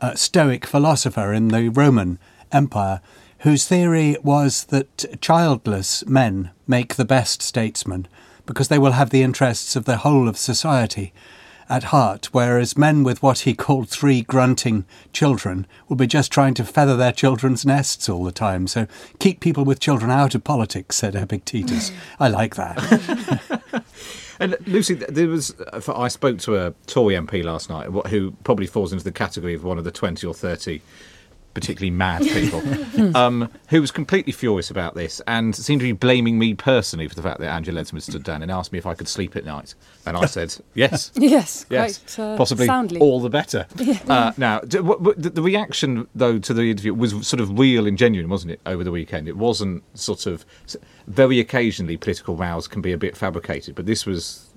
uh, 0.00 0.14
Stoic 0.16 0.66
philosopher 0.66 1.32
in 1.32 1.48
the 1.48 1.68
Roman 1.68 2.18
Empire, 2.50 3.00
whose 3.40 3.66
theory 3.68 4.16
was 4.22 4.64
that 4.64 5.20
childless 5.20 6.04
men 6.06 6.50
make 6.66 6.96
the 6.96 7.04
best 7.04 7.42
statesmen 7.42 8.08
because 8.46 8.68
they 8.68 8.78
will 8.78 8.92
have 8.92 9.10
the 9.10 9.22
interests 9.22 9.76
of 9.76 9.84
the 9.84 9.98
whole 9.98 10.28
of 10.28 10.36
society 10.36 11.12
at 11.68 11.84
heart, 11.84 12.28
whereas 12.32 12.76
men 12.76 13.04
with 13.04 13.22
what 13.22 13.40
he 13.40 13.54
called 13.54 13.88
three 13.88 14.22
grunting 14.22 14.84
children 15.12 15.66
will 15.88 15.96
be 15.96 16.06
just 16.06 16.32
trying 16.32 16.54
to 16.54 16.64
feather 16.64 16.96
their 16.96 17.12
children's 17.12 17.64
nests 17.64 18.08
all 18.08 18.24
the 18.24 18.32
time. 18.32 18.66
So 18.66 18.86
keep 19.18 19.40
people 19.40 19.64
with 19.64 19.80
children 19.80 20.10
out 20.10 20.34
of 20.34 20.44
politics, 20.44 20.96
said 20.96 21.14
Epictetus. 21.14 21.92
I 22.20 22.28
like 22.28 22.56
that. 22.56 23.84
And 24.40 24.56
Lucy, 24.66 24.94
there 24.94 25.28
was. 25.28 25.54
Uh, 25.60 25.92
I 25.94 26.08
spoke 26.08 26.38
to 26.40 26.56
a 26.56 26.74
Tory 26.86 27.14
MP 27.14 27.44
last 27.44 27.70
night, 27.70 27.86
who 28.08 28.32
probably 28.42 28.66
falls 28.66 28.92
into 28.92 29.04
the 29.04 29.12
category 29.12 29.54
of 29.54 29.62
one 29.62 29.78
of 29.78 29.84
the 29.84 29.92
twenty 29.92 30.26
or 30.26 30.34
thirty 30.34 30.82
particularly 31.54 31.90
mad 31.90 32.22
people, 32.22 32.62
um, 33.16 33.48
who 33.68 33.80
was 33.80 33.90
completely 33.90 34.32
furious 34.32 34.70
about 34.70 34.94
this 34.94 35.20
and 35.26 35.54
seemed 35.54 35.80
to 35.80 35.86
be 35.86 35.92
blaming 35.92 36.38
me 36.38 36.52
personally 36.54 37.08
for 37.08 37.14
the 37.14 37.22
fact 37.22 37.40
that 37.40 37.48
Angela 37.50 37.80
Leadsom 37.80 37.92
had 37.94 38.02
stood 38.02 38.24
down 38.24 38.42
and 38.42 38.50
asked 38.50 38.72
me 38.72 38.78
if 38.78 38.86
I 38.86 38.94
could 38.94 39.08
sleep 39.08 39.36
at 39.36 39.44
night. 39.44 39.74
And 40.04 40.16
I 40.16 40.26
said, 40.26 40.54
yes. 40.74 41.12
Yes, 41.14 41.64
Yes, 41.70 41.98
quite 42.14 42.22
uh, 42.22 42.36
possibly 42.36 42.66
soundly. 42.66 43.00
all 43.00 43.20
the 43.20 43.30
better. 43.30 43.66
Uh, 44.08 44.32
now, 44.36 44.58
d- 44.60 44.80
what, 44.80 45.00
what, 45.00 45.20
the, 45.22 45.30
the 45.30 45.42
reaction 45.42 46.06
though 46.14 46.38
to 46.38 46.52
the 46.52 46.70
interview 46.70 46.92
was 46.92 47.26
sort 47.26 47.40
of 47.40 47.58
real 47.58 47.86
and 47.86 47.96
genuine, 47.96 48.28
wasn't 48.28 48.50
it? 48.52 48.60
Over 48.66 48.84
the 48.84 48.90
weekend, 48.90 49.28
it 49.28 49.36
wasn't 49.36 49.82
sort 49.98 50.26
of 50.26 50.44
very 51.06 51.38
occasionally 51.40 51.96
political 51.96 52.36
rows 52.36 52.66
can 52.68 52.82
be 52.82 52.92
a 52.92 52.98
bit 52.98 53.16
fabricated, 53.16 53.74
but 53.74 53.86
this 53.86 54.04
was 54.04 54.50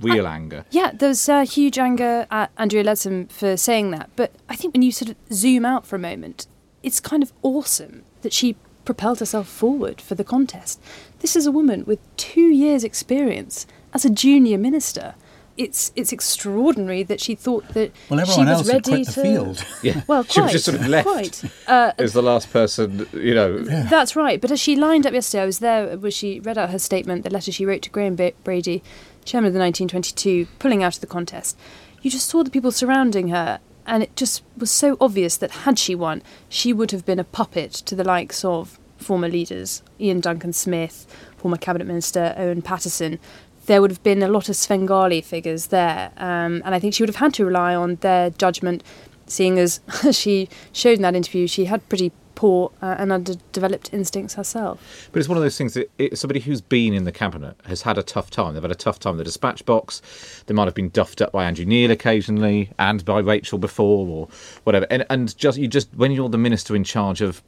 real 0.00 0.26
anger. 0.26 0.64
Yeah, 0.70 0.90
there 0.92 1.08
was 1.10 1.28
uh, 1.28 1.44
huge 1.44 1.78
anger 1.78 2.26
at 2.30 2.50
Andrea 2.58 2.84
Leadsom 2.84 3.30
for 3.30 3.56
saying 3.56 3.90
that. 3.92 4.10
But 4.16 4.32
I 4.48 4.56
think 4.56 4.74
when 4.74 4.82
you 4.82 4.92
sort 4.92 5.10
of 5.10 5.16
zoom 5.32 5.64
out 5.64 5.86
for 5.86 5.96
a 5.96 6.00
moment, 6.00 6.46
it's 6.82 7.00
kind 7.00 7.22
of 7.22 7.32
awesome 7.42 8.02
that 8.22 8.32
she 8.32 8.56
propelled 8.84 9.20
herself 9.20 9.46
forward 9.48 10.00
for 10.00 10.14
the 10.14 10.24
contest. 10.24 10.80
This 11.20 11.36
is 11.36 11.46
a 11.46 11.52
woman 11.52 11.84
with 11.86 11.98
two 12.16 12.48
years' 12.48 12.82
experience 12.84 13.66
as 13.92 14.04
a 14.04 14.10
junior 14.10 14.56
minister. 14.58 15.14
It's 15.56 15.92
it's 15.94 16.10
extraordinary 16.10 17.02
that 17.02 17.20
she 17.20 17.34
thought 17.34 17.68
that 17.74 17.92
Well, 18.08 18.24
she 18.24 18.30
everyone 18.40 18.46
was 18.48 18.58
else 18.60 18.66
had 18.68 18.74
ready 18.88 19.04
quit 19.04 19.06
the 19.08 19.12
to. 19.12 19.20
field. 19.22 19.64
Yeah, 19.82 20.02
Well, 20.06 20.22
she 20.24 20.40
was 20.40 20.46
quite, 20.48 20.52
just 20.52 20.64
sort 20.64 20.80
of 20.80 20.88
left 20.88 21.06
Quite. 21.06 21.44
Uh, 21.66 21.92
as 21.98 22.14
the 22.14 22.22
last 22.22 22.50
person, 22.50 23.06
you 23.12 23.34
know. 23.34 23.58
That's 23.58 24.16
right. 24.16 24.40
But 24.40 24.50
as 24.52 24.58
she 24.60 24.74
lined 24.76 25.06
up 25.06 25.12
yesterday, 25.12 25.42
I 25.42 25.46
was 25.46 25.58
there 25.58 25.98
where 25.98 26.10
she 26.10 26.40
read 26.40 26.56
out 26.56 26.70
her 26.70 26.78
statement, 26.78 27.24
the 27.24 27.30
letter 27.30 27.52
she 27.52 27.66
wrote 27.66 27.82
to 27.82 27.90
Graham 27.90 28.16
Brady, 28.42 28.82
chairman 29.24 29.48
of 29.48 29.54
the 29.54 29.60
1922, 29.60 30.46
pulling 30.58 30.82
out 30.82 30.94
of 30.94 31.00
the 31.00 31.06
contest. 31.06 31.56
You 32.02 32.10
just 32.10 32.28
saw 32.28 32.42
the 32.42 32.50
people 32.50 32.72
surrounding 32.72 33.28
her, 33.28 33.60
and 33.86 34.02
it 34.02 34.16
just 34.16 34.42
was 34.56 34.70
so 34.70 34.96
obvious 35.00 35.36
that 35.36 35.50
had 35.50 35.78
she 35.78 35.94
won, 35.94 36.22
she 36.48 36.72
would 36.72 36.90
have 36.90 37.04
been 37.04 37.18
a 37.18 37.24
puppet 37.24 37.72
to 37.72 37.94
the 37.94 38.04
likes 38.04 38.44
of 38.44 38.78
former 38.96 39.28
leaders, 39.28 39.82
Iain 40.00 40.20
Duncan 40.20 40.52
Smith, 40.52 41.06
former 41.36 41.56
cabinet 41.56 41.86
minister 41.86 42.34
Owen 42.36 42.62
Paterson. 42.62 43.18
There 43.66 43.80
would 43.80 43.90
have 43.90 44.02
been 44.02 44.22
a 44.22 44.28
lot 44.28 44.48
of 44.48 44.56
Svengali 44.56 45.20
figures 45.20 45.66
there, 45.66 46.12
um, 46.16 46.62
and 46.64 46.74
I 46.74 46.78
think 46.78 46.94
she 46.94 47.02
would 47.02 47.08
have 47.08 47.16
had 47.16 47.34
to 47.34 47.44
rely 47.44 47.74
on 47.74 47.96
their 47.96 48.30
judgment, 48.30 48.82
seeing 49.26 49.58
as 49.58 49.80
she 50.12 50.48
showed 50.72 50.98
in 50.98 51.02
that 51.02 51.14
interview 51.14 51.46
she 51.46 51.66
had 51.66 51.88
pretty 51.88 52.12
poor 52.40 52.72
uh, 52.80 52.94
and 52.98 53.12
underdeveloped 53.12 53.92
instincts 53.92 54.34
herself. 54.34 55.08
But 55.12 55.18
it's 55.20 55.28
one 55.28 55.36
of 55.36 55.42
those 55.44 55.58
things 55.58 55.74
that 55.74 55.90
it, 55.98 56.16
somebody 56.18 56.40
who's 56.40 56.62
been 56.62 56.94
in 56.94 57.04
the 57.04 57.12
cabinet 57.12 57.54
has 57.66 57.82
had 57.82 57.98
a 57.98 58.02
tough 58.02 58.30
time. 58.30 58.54
They've 58.54 58.62
had 58.62 58.70
a 58.70 58.74
tough 58.86 58.98
time 58.98 59.12
in 59.12 59.18
the 59.18 59.24
dispatch 59.24 59.66
box. 59.66 60.00
They 60.46 60.54
might 60.54 60.64
have 60.64 60.74
been 60.74 60.88
duffed 60.88 61.20
up 61.20 61.32
by 61.32 61.44
Andrew 61.44 61.66
Neil 61.66 61.90
occasionally 61.90 62.70
and 62.78 63.04
by 63.04 63.18
Rachel 63.18 63.58
before 63.58 64.06
or 64.06 64.28
whatever. 64.64 64.86
And 64.90 65.04
and 65.10 65.36
just 65.36 65.58
you 65.58 65.68
just 65.68 65.88
when 65.94 66.12
you're 66.12 66.30
the 66.30 66.38
minister 66.38 66.74
in 66.74 66.82
charge 66.84 67.20
of 67.20 67.42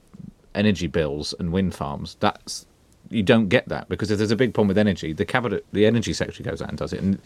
energy 0.55 0.87
bills 0.88 1.35
and 1.38 1.52
wind 1.52 1.74
farms, 1.74 2.16
that's 2.20 2.66
you 3.09 3.22
don't 3.22 3.48
get 3.48 3.66
that 3.68 3.88
because 3.88 4.11
if 4.11 4.18
there's 4.18 4.31
a 4.31 4.37
big 4.37 4.52
problem 4.52 4.68
with 4.68 4.78
energy, 4.78 5.14
the 5.14 5.24
cabinet, 5.24 5.64
the 5.72 5.87
energy 5.87 6.12
secretary 6.12 6.44
goes 6.44 6.61
out 6.61 6.68
and 6.68 6.76
does 6.78 6.92
it. 6.92 7.00
And 7.00 7.18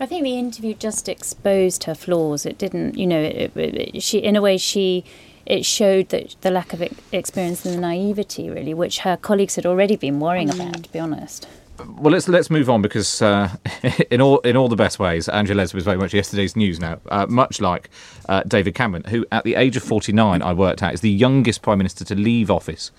I 0.00 0.04
think 0.06 0.24
the 0.24 0.38
interview 0.38 0.74
just 0.74 1.08
exposed 1.08 1.84
her 1.84 1.94
flaws. 1.94 2.44
It 2.46 2.58
didn't, 2.58 2.96
you 2.98 3.06
know, 3.06 3.20
it, 3.20 3.56
it, 3.56 3.74
it- 3.96 4.02
she 4.02 4.18
in 4.18 4.36
a 4.36 4.42
way 4.42 4.58
she 4.58 5.04
it 5.48 5.64
showed 5.64 6.10
that 6.10 6.36
the 6.42 6.50
lack 6.50 6.72
of 6.72 6.82
experience 7.10 7.64
and 7.64 7.74
the 7.74 7.80
naivety 7.80 8.50
really, 8.50 8.74
which 8.74 9.00
her 9.00 9.16
colleagues 9.16 9.56
had 9.56 9.66
already 9.66 9.96
been 9.96 10.20
worrying 10.20 10.50
about. 10.50 10.84
To 10.84 10.92
be 10.92 10.98
honest. 10.98 11.48
Well, 11.78 12.12
let's 12.12 12.28
let's 12.28 12.50
move 12.50 12.68
on 12.68 12.82
because 12.82 13.22
uh, 13.22 13.56
in 14.10 14.20
all 14.20 14.38
in 14.40 14.56
all 14.56 14.68
the 14.68 14.76
best 14.76 14.98
ways, 14.98 15.28
Angela 15.28 15.62
Leadsom 15.62 15.76
is 15.76 15.84
very 15.84 15.96
much 15.96 16.12
yesterday's 16.12 16.54
news 16.54 16.78
now. 16.78 17.00
Uh, 17.08 17.26
much 17.28 17.60
like 17.60 17.88
uh, 18.28 18.42
David 18.42 18.74
Cameron, 18.74 19.04
who 19.04 19.24
at 19.32 19.44
the 19.44 19.54
age 19.54 19.76
of 19.76 19.82
forty 19.82 20.12
nine, 20.12 20.42
I 20.42 20.52
worked 20.52 20.82
out, 20.82 20.92
is 20.92 21.00
the 21.00 21.10
youngest 21.10 21.62
prime 21.62 21.78
minister 21.78 22.04
to 22.04 22.14
leave 22.14 22.50
office 22.50 22.90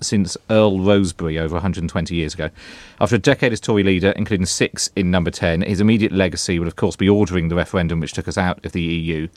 since 0.00 0.36
Earl 0.48 0.78
Rosebery 0.78 1.38
over 1.38 1.56
120 1.56 2.14
years 2.14 2.32
ago. 2.32 2.48
After 3.02 3.16
a 3.16 3.18
decade 3.18 3.52
as 3.52 3.60
Tory 3.60 3.82
leader, 3.82 4.12
including 4.12 4.46
six 4.46 4.88
in 4.96 5.10
Number 5.10 5.30
Ten, 5.30 5.60
his 5.60 5.78
immediate 5.78 6.12
legacy 6.12 6.58
will, 6.58 6.68
of 6.68 6.76
course, 6.76 6.96
be 6.96 7.06
ordering 7.06 7.48
the 7.48 7.54
referendum 7.54 8.00
which 8.00 8.14
took 8.14 8.26
us 8.26 8.38
out 8.38 8.64
of 8.64 8.72
the 8.72 8.80
EU. 8.80 9.28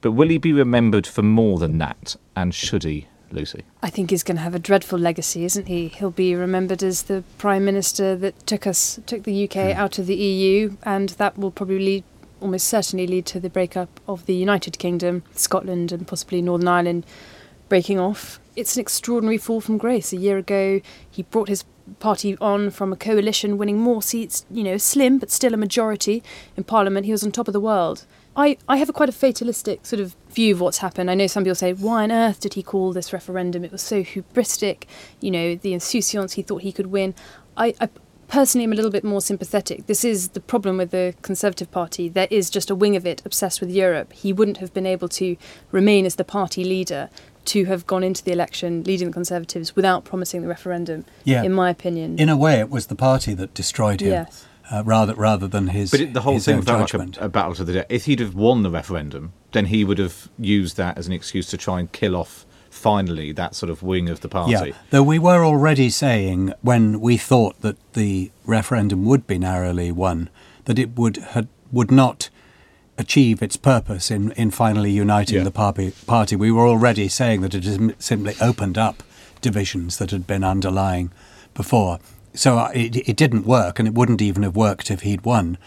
But 0.00 0.12
will 0.12 0.28
he 0.28 0.38
be 0.38 0.52
remembered 0.52 1.06
for 1.06 1.22
more 1.22 1.58
than 1.58 1.78
that? 1.78 2.16
And 2.34 2.54
should 2.54 2.84
he, 2.84 3.06
Lucy? 3.30 3.64
I 3.82 3.90
think 3.90 4.10
he's 4.10 4.22
going 4.22 4.36
to 4.36 4.42
have 4.42 4.54
a 4.54 4.58
dreadful 4.58 4.98
legacy, 4.98 5.44
isn't 5.44 5.66
he? 5.66 5.88
He'll 5.88 6.10
be 6.10 6.34
remembered 6.34 6.82
as 6.82 7.04
the 7.04 7.22
prime 7.38 7.64
minister 7.64 8.16
that 8.16 8.46
took 8.46 8.66
us, 8.66 9.00
took 9.06 9.24
the 9.24 9.44
UK 9.44 9.74
hmm. 9.74 9.80
out 9.80 9.98
of 9.98 10.06
the 10.06 10.16
EU, 10.16 10.76
and 10.82 11.10
that 11.10 11.36
will 11.36 11.50
probably 11.50 11.78
lead, 11.78 12.04
almost 12.40 12.66
certainly 12.66 13.06
lead 13.06 13.26
to 13.26 13.40
the 13.40 13.50
breakup 13.50 14.00
of 14.08 14.26
the 14.26 14.34
United 14.34 14.78
Kingdom, 14.78 15.22
Scotland, 15.34 15.92
and 15.92 16.06
possibly 16.06 16.40
Northern 16.40 16.68
Ireland 16.68 17.04
breaking 17.68 17.98
off. 17.98 18.40
It's 18.56 18.76
an 18.76 18.80
extraordinary 18.80 19.38
fall 19.38 19.60
from 19.60 19.78
grace. 19.78 20.12
A 20.12 20.16
year 20.16 20.38
ago, 20.38 20.80
he 21.08 21.22
brought 21.24 21.48
his 21.48 21.64
party 21.98 22.36
on 22.38 22.70
from 22.70 22.92
a 22.92 22.96
coalition, 22.96 23.58
winning 23.58 23.78
more 23.78 24.02
seats, 24.02 24.44
you 24.50 24.62
know, 24.62 24.76
slim 24.76 25.18
but 25.18 25.30
still 25.30 25.54
a 25.54 25.56
majority 25.56 26.22
in 26.56 26.64
Parliament. 26.64 27.06
He 27.06 27.12
was 27.12 27.24
on 27.24 27.32
top 27.32 27.48
of 27.48 27.52
the 27.52 27.60
world. 27.60 28.06
I, 28.36 28.56
I 28.68 28.76
have 28.76 28.88
a 28.88 28.92
quite 28.92 29.08
a 29.08 29.12
fatalistic 29.12 29.84
sort 29.84 30.00
of 30.00 30.14
view 30.30 30.54
of 30.54 30.60
what's 30.60 30.78
happened. 30.78 31.10
I 31.10 31.14
know 31.14 31.26
some 31.26 31.42
people 31.44 31.54
say, 31.56 31.72
why 31.72 32.04
on 32.04 32.12
earth 32.12 32.40
did 32.40 32.54
he 32.54 32.62
call 32.62 32.92
this 32.92 33.12
referendum? 33.12 33.64
It 33.64 33.72
was 33.72 33.82
so 33.82 34.02
hubristic, 34.02 34.84
you 35.20 35.30
know, 35.30 35.56
the 35.56 35.72
insouciance 35.74 36.34
he 36.34 36.42
thought 36.42 36.62
he 36.62 36.72
could 36.72 36.86
win. 36.86 37.14
I, 37.56 37.74
I 37.80 37.88
personally 38.28 38.64
am 38.64 38.72
a 38.72 38.76
little 38.76 38.90
bit 38.92 39.02
more 39.02 39.20
sympathetic. 39.20 39.86
This 39.86 40.04
is 40.04 40.28
the 40.28 40.40
problem 40.40 40.76
with 40.76 40.92
the 40.92 41.14
Conservative 41.22 41.70
Party. 41.72 42.08
There 42.08 42.28
is 42.30 42.48
just 42.50 42.70
a 42.70 42.74
wing 42.76 42.94
of 42.94 43.04
it 43.04 43.20
obsessed 43.24 43.60
with 43.60 43.70
Europe. 43.70 44.12
He 44.12 44.32
wouldn't 44.32 44.58
have 44.58 44.72
been 44.72 44.86
able 44.86 45.08
to 45.08 45.36
remain 45.72 46.06
as 46.06 46.14
the 46.14 46.24
party 46.24 46.62
leader 46.62 47.10
to 47.46 47.64
have 47.64 47.86
gone 47.88 48.04
into 48.04 48.22
the 48.22 48.30
election 48.30 48.84
leading 48.84 49.08
the 49.08 49.12
Conservatives 49.14 49.74
without 49.74 50.04
promising 50.04 50.42
the 50.42 50.48
referendum, 50.48 51.04
Yeah. 51.24 51.42
in 51.42 51.52
my 51.52 51.68
opinion. 51.70 52.18
In 52.18 52.28
a 52.28 52.36
way, 52.36 52.60
it 52.60 52.70
was 52.70 52.86
the 52.86 52.94
party 52.94 53.34
that 53.34 53.54
destroyed 53.54 54.00
him, 54.00 54.10
Yes. 54.12 54.46
Uh, 54.70 54.82
rather 54.84 55.14
rather 55.14 55.48
than 55.48 55.68
his. 55.68 55.90
But 55.90 56.00
it, 56.00 56.14
the 56.14 56.20
whole 56.22 56.38
thing 56.38 56.56
was 56.56 56.64
very 56.64 56.82
a, 56.82 57.24
a 57.24 57.28
battle 57.28 57.54
to 57.54 57.64
the 57.64 57.72
death. 57.72 57.86
If 57.88 58.04
he'd 58.04 58.20
have 58.20 58.34
won 58.34 58.62
the 58.62 58.70
referendum, 58.70 59.32
then 59.52 59.66
he 59.66 59.84
would 59.84 59.98
have 59.98 60.28
used 60.38 60.76
that 60.76 60.96
as 60.98 61.06
an 61.06 61.12
excuse 61.12 61.46
to 61.50 61.56
try 61.56 61.80
and 61.80 61.90
kill 61.92 62.14
off 62.16 62.46
finally 62.70 63.32
that 63.32 63.54
sort 63.54 63.68
of 63.68 63.82
wing 63.82 64.08
of 64.08 64.20
the 64.20 64.28
party. 64.28 64.52
Yeah, 64.52 64.72
though 64.90 65.02
we 65.02 65.18
were 65.18 65.44
already 65.44 65.90
saying 65.90 66.54
when 66.62 67.00
we 67.00 67.16
thought 67.16 67.60
that 67.62 67.76
the 67.94 68.30
referendum 68.46 69.04
would 69.04 69.26
be 69.26 69.38
narrowly 69.38 69.90
won, 69.90 70.30
that 70.66 70.78
it 70.78 70.96
would 70.96 71.16
had, 71.16 71.48
would 71.72 71.90
not 71.90 72.30
achieve 72.96 73.42
its 73.42 73.56
purpose 73.56 74.10
in, 74.10 74.30
in 74.32 74.50
finally 74.50 74.90
uniting 74.92 75.38
Yeah. 75.38 75.44
the 75.44 75.50
party, 75.50 75.92
party. 76.06 76.36
We 76.36 76.52
were 76.52 76.68
already 76.68 77.08
saying 77.08 77.40
that 77.40 77.54
it 77.54 77.64
has 77.64 77.78
simply 77.98 78.34
opened 78.40 78.76
up 78.76 79.02
divisions 79.40 79.96
that 79.98 80.10
had 80.10 80.26
been 80.26 80.44
underlying 80.44 81.10
before. 81.54 81.98
So 82.34 82.58
uh, 82.58 82.70
it, 82.74 82.96
it 83.08 83.16
didn't 83.16 83.46
work, 83.46 83.78
and 83.78 83.88
it 83.88 83.94
wouldn't 83.94 84.22
even 84.22 84.42
have 84.42 84.56
worked 84.56 84.90
if 84.90 85.02
he'd 85.02 85.24
won. 85.24 85.58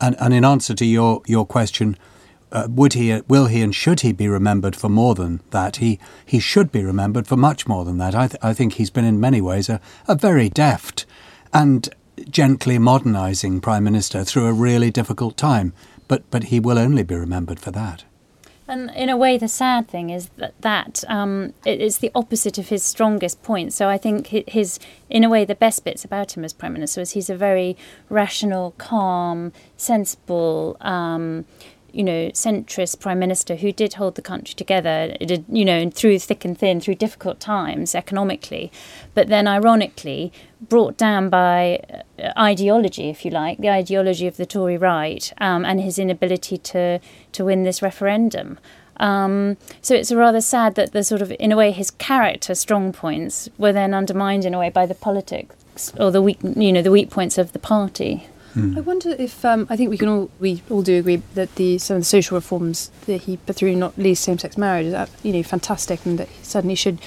And, 0.00 0.16
and 0.18 0.32
in 0.32 0.44
answer 0.44 0.74
to 0.74 0.84
your, 0.84 1.22
your 1.26 1.46
question, 1.46 1.96
uh, 2.52 2.68
would 2.70 2.94
he, 2.94 3.20
will 3.28 3.46
he, 3.46 3.60
and 3.60 3.74
should 3.74 4.00
he 4.00 4.12
be 4.12 4.28
remembered 4.28 4.74
for 4.76 4.88
more 4.88 5.14
than 5.14 5.40
that? 5.50 5.76
He 5.76 5.98
he 6.24 6.38
should 6.38 6.72
be 6.72 6.84
remembered 6.84 7.26
for 7.26 7.36
much 7.36 7.66
more 7.66 7.84
than 7.84 7.98
that. 7.98 8.14
I, 8.14 8.28
th- 8.28 8.40
I 8.42 8.54
think 8.54 8.74
he's 8.74 8.90
been 8.90 9.04
in 9.04 9.20
many 9.20 9.40
ways 9.40 9.68
a, 9.68 9.80
a 10.08 10.14
very 10.14 10.48
deft 10.48 11.06
and 11.52 11.88
gently 12.30 12.78
modernising 12.78 13.60
prime 13.60 13.84
minister 13.84 14.24
through 14.24 14.46
a 14.46 14.52
really 14.54 14.90
difficult 14.90 15.36
time. 15.36 15.74
But 16.08 16.22
but 16.30 16.44
he 16.44 16.60
will 16.60 16.78
only 16.78 17.02
be 17.02 17.14
remembered 17.14 17.60
for 17.60 17.72
that. 17.72 18.05
And 18.68 18.90
in 18.96 19.08
a 19.08 19.16
way, 19.16 19.38
the 19.38 19.48
sad 19.48 19.88
thing 19.88 20.10
is 20.10 20.28
that 20.36 20.60
that 20.60 21.04
um, 21.08 21.54
it 21.64 21.80
is 21.80 21.98
the 21.98 22.10
opposite 22.14 22.58
of 22.58 22.68
his 22.68 22.82
strongest 22.82 23.42
point. 23.42 23.72
So 23.72 23.88
I 23.88 23.96
think 23.96 24.28
his, 24.28 24.80
in 25.08 25.22
a 25.22 25.28
way, 25.28 25.44
the 25.44 25.54
best 25.54 25.84
bits 25.84 26.04
about 26.04 26.36
him 26.36 26.44
as 26.44 26.52
prime 26.52 26.72
minister 26.72 27.00
is 27.00 27.12
he's 27.12 27.30
a 27.30 27.36
very 27.36 27.76
rational, 28.08 28.74
calm, 28.76 29.52
sensible. 29.76 30.76
Um, 30.80 31.44
you 31.96 32.04
know, 32.04 32.28
centrist 32.30 33.00
prime 33.00 33.18
minister 33.18 33.56
who 33.56 33.72
did 33.72 33.94
hold 33.94 34.14
the 34.14 34.22
country 34.22 34.54
together, 34.54 35.16
did, 35.20 35.44
you 35.48 35.64
know, 35.64 35.88
through 35.90 36.18
thick 36.18 36.44
and 36.44 36.58
thin, 36.58 36.80
through 36.80 36.96
difficult 36.96 37.40
times 37.40 37.94
economically, 37.94 38.70
but 39.14 39.28
then 39.28 39.48
ironically 39.48 40.32
brought 40.60 40.96
down 40.96 41.30
by 41.30 41.80
uh, 42.22 42.32
ideology, 42.38 43.08
if 43.08 43.24
you 43.24 43.30
like, 43.30 43.58
the 43.58 43.70
ideology 43.70 44.26
of 44.26 44.36
the 44.36 44.46
Tory 44.46 44.76
right 44.76 45.32
um, 45.38 45.64
and 45.64 45.80
his 45.80 45.98
inability 45.98 46.58
to, 46.58 47.00
to 47.32 47.44
win 47.44 47.64
this 47.64 47.80
referendum. 47.80 48.58
Um, 48.98 49.56
so 49.82 49.94
it's 49.94 50.12
rather 50.12 50.40
sad 50.40 50.74
that 50.74 50.92
the 50.92 51.02
sort 51.02 51.22
of, 51.22 51.32
in 51.38 51.52
a 51.52 51.56
way, 51.56 51.70
his 51.72 51.90
character 51.90 52.54
strong 52.54 52.92
points 52.92 53.48
were 53.58 53.72
then 53.72 53.94
undermined 53.94 54.44
in 54.44 54.54
a 54.54 54.58
way 54.58 54.70
by 54.70 54.86
the 54.86 54.94
politics 54.94 55.92
or 55.98 56.10
the 56.10 56.22
weak, 56.22 56.38
you 56.42 56.72
know, 56.72 56.82
the 56.82 56.90
weak 56.90 57.10
points 57.10 57.38
of 57.38 57.52
the 57.52 57.58
party. 57.58 58.26
I 58.56 58.80
wonder 58.80 59.10
if 59.18 59.44
um, 59.44 59.66
I 59.68 59.76
think 59.76 59.90
we 59.90 59.98
can 59.98 60.08
all 60.08 60.30
we 60.40 60.62
all 60.70 60.82
do 60.82 60.98
agree 60.98 61.22
that 61.34 61.54
the 61.56 61.78
some 61.78 61.96
of 61.96 62.00
the 62.02 62.06
social 62.06 62.36
reforms 62.36 62.90
that 63.06 63.22
he 63.22 63.36
put 63.36 63.56
through, 63.56 63.76
not 63.76 63.98
least 63.98 64.24
same-sex 64.24 64.56
marriage, 64.56 64.86
is 64.86 65.08
you 65.22 65.32
know 65.32 65.42
fantastic, 65.42 66.04
and 66.06 66.18
that 66.18 66.28
he 66.28 66.44
certainly 66.44 66.74
should 66.74 66.98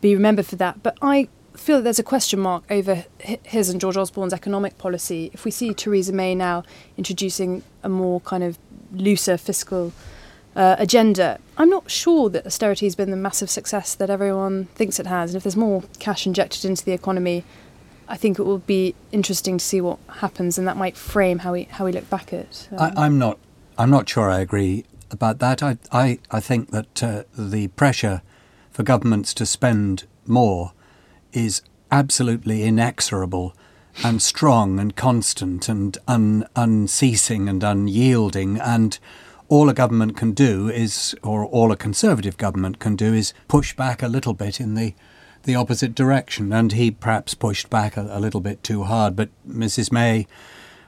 be 0.00 0.14
remembered 0.14 0.46
for 0.46 0.56
that. 0.56 0.82
But 0.82 0.98
I 1.00 1.28
feel 1.56 1.78
that 1.78 1.84
there's 1.84 1.98
a 1.98 2.02
question 2.02 2.40
mark 2.40 2.64
over 2.70 3.04
his 3.18 3.68
and 3.68 3.80
George 3.80 3.96
Osborne's 3.96 4.32
economic 4.32 4.76
policy. 4.78 5.30
If 5.32 5.44
we 5.44 5.50
see 5.50 5.72
Theresa 5.72 6.12
May 6.12 6.34
now 6.34 6.64
introducing 6.96 7.62
a 7.82 7.88
more 7.88 8.20
kind 8.20 8.42
of 8.42 8.58
looser 8.92 9.36
fiscal 9.36 9.92
uh, 10.56 10.76
agenda, 10.78 11.38
I'm 11.56 11.70
not 11.70 11.90
sure 11.90 12.28
that 12.30 12.46
austerity 12.46 12.86
has 12.86 12.94
been 12.94 13.10
the 13.10 13.16
massive 13.16 13.48
success 13.48 13.94
that 13.94 14.10
everyone 14.10 14.66
thinks 14.74 14.98
it 14.98 15.06
has. 15.06 15.30
And 15.30 15.36
if 15.36 15.44
there's 15.44 15.56
more 15.56 15.84
cash 15.98 16.26
injected 16.26 16.64
into 16.64 16.84
the 16.84 16.92
economy, 16.92 17.44
I 18.12 18.16
think 18.16 18.38
it 18.38 18.42
will 18.42 18.58
be 18.58 18.94
interesting 19.10 19.56
to 19.56 19.64
see 19.64 19.80
what 19.80 19.98
happens, 20.20 20.58
and 20.58 20.68
that 20.68 20.76
might 20.76 20.98
frame 20.98 21.38
how 21.38 21.54
we 21.54 21.64
how 21.64 21.86
we 21.86 21.92
look 21.92 22.08
back 22.10 22.32
at. 22.34 22.68
um, 22.70 22.78
I, 22.78 23.06
I'm 23.06 23.18
not. 23.18 23.38
I'm 23.78 23.88
not 23.88 24.06
sure 24.06 24.30
I 24.30 24.40
agree 24.40 24.84
about 25.10 25.38
that. 25.38 25.62
I 25.62 25.78
I, 25.90 26.18
I 26.30 26.38
think 26.38 26.72
that 26.72 27.02
uh, 27.02 27.22
the 27.36 27.68
pressure 27.68 28.20
for 28.70 28.82
governments 28.82 29.32
to 29.34 29.46
spend 29.46 30.04
more 30.26 30.72
is 31.32 31.62
absolutely 31.90 32.64
inexorable 32.64 33.56
and 34.04 34.20
strong 34.20 34.78
and 34.78 34.94
constant 34.94 35.70
and 35.70 35.96
un, 36.06 36.46
unceasing 36.54 37.48
and 37.48 37.64
unyielding 37.64 38.58
and 38.58 38.98
all 39.48 39.68
a 39.68 39.74
government 39.74 40.16
can 40.16 40.32
do 40.32 40.68
is 40.68 41.14
or 41.22 41.44
all 41.44 41.72
a 41.72 41.76
conservative 41.76 42.38
government 42.38 42.78
can 42.78 42.96
do 42.96 43.12
is 43.12 43.34
push 43.48 43.74
back 43.76 44.02
a 44.02 44.08
little 44.08 44.32
bit 44.32 44.60
in 44.60 44.74
the 44.74 44.94
the 45.44 45.54
opposite 45.54 45.94
direction 45.94 46.52
and 46.52 46.72
he 46.72 46.90
perhaps 46.90 47.34
pushed 47.34 47.70
back 47.70 47.96
a, 47.96 48.08
a 48.10 48.20
little 48.20 48.40
bit 48.40 48.62
too 48.62 48.84
hard 48.84 49.16
but 49.16 49.28
Mrs 49.48 49.92
May 49.92 50.26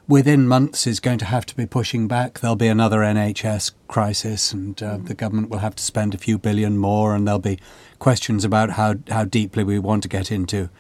within 0.07 0.47
months 0.47 0.87
is 0.87 1.01
going 1.01 1.19
to 1.19 1.25
have 1.25 1.47
to 1.47 1.57
be 1.57 1.67
pushing 1.67 2.07
back. 2.07 2.40
There'll 2.40 2.57
be 2.57 2.69
another 2.69 2.99
NHS 2.99 3.73
crisis, 3.88 4.53
and 4.53 4.81
uh, 4.83 4.99
the 4.99 5.14
government 5.14 5.51
will 5.51 5.59
have 5.59 5.77
to 5.77 5.83
spend 5.83 6.14
a 6.14 6.19
few 6.19 6.38
billion 6.38 6.77
more, 6.77 7.14
and 7.14 7.27
there'll 7.27 7.38
be 7.38 7.59
questions 7.99 8.45
about 8.45 8.71
how, 8.71 8.97
how 9.09 9.25
deeply 9.25 9.64
we 9.64 9.79
want 9.79 10.03
to 10.03 10.09
get 10.09 10.31
into 10.31 10.71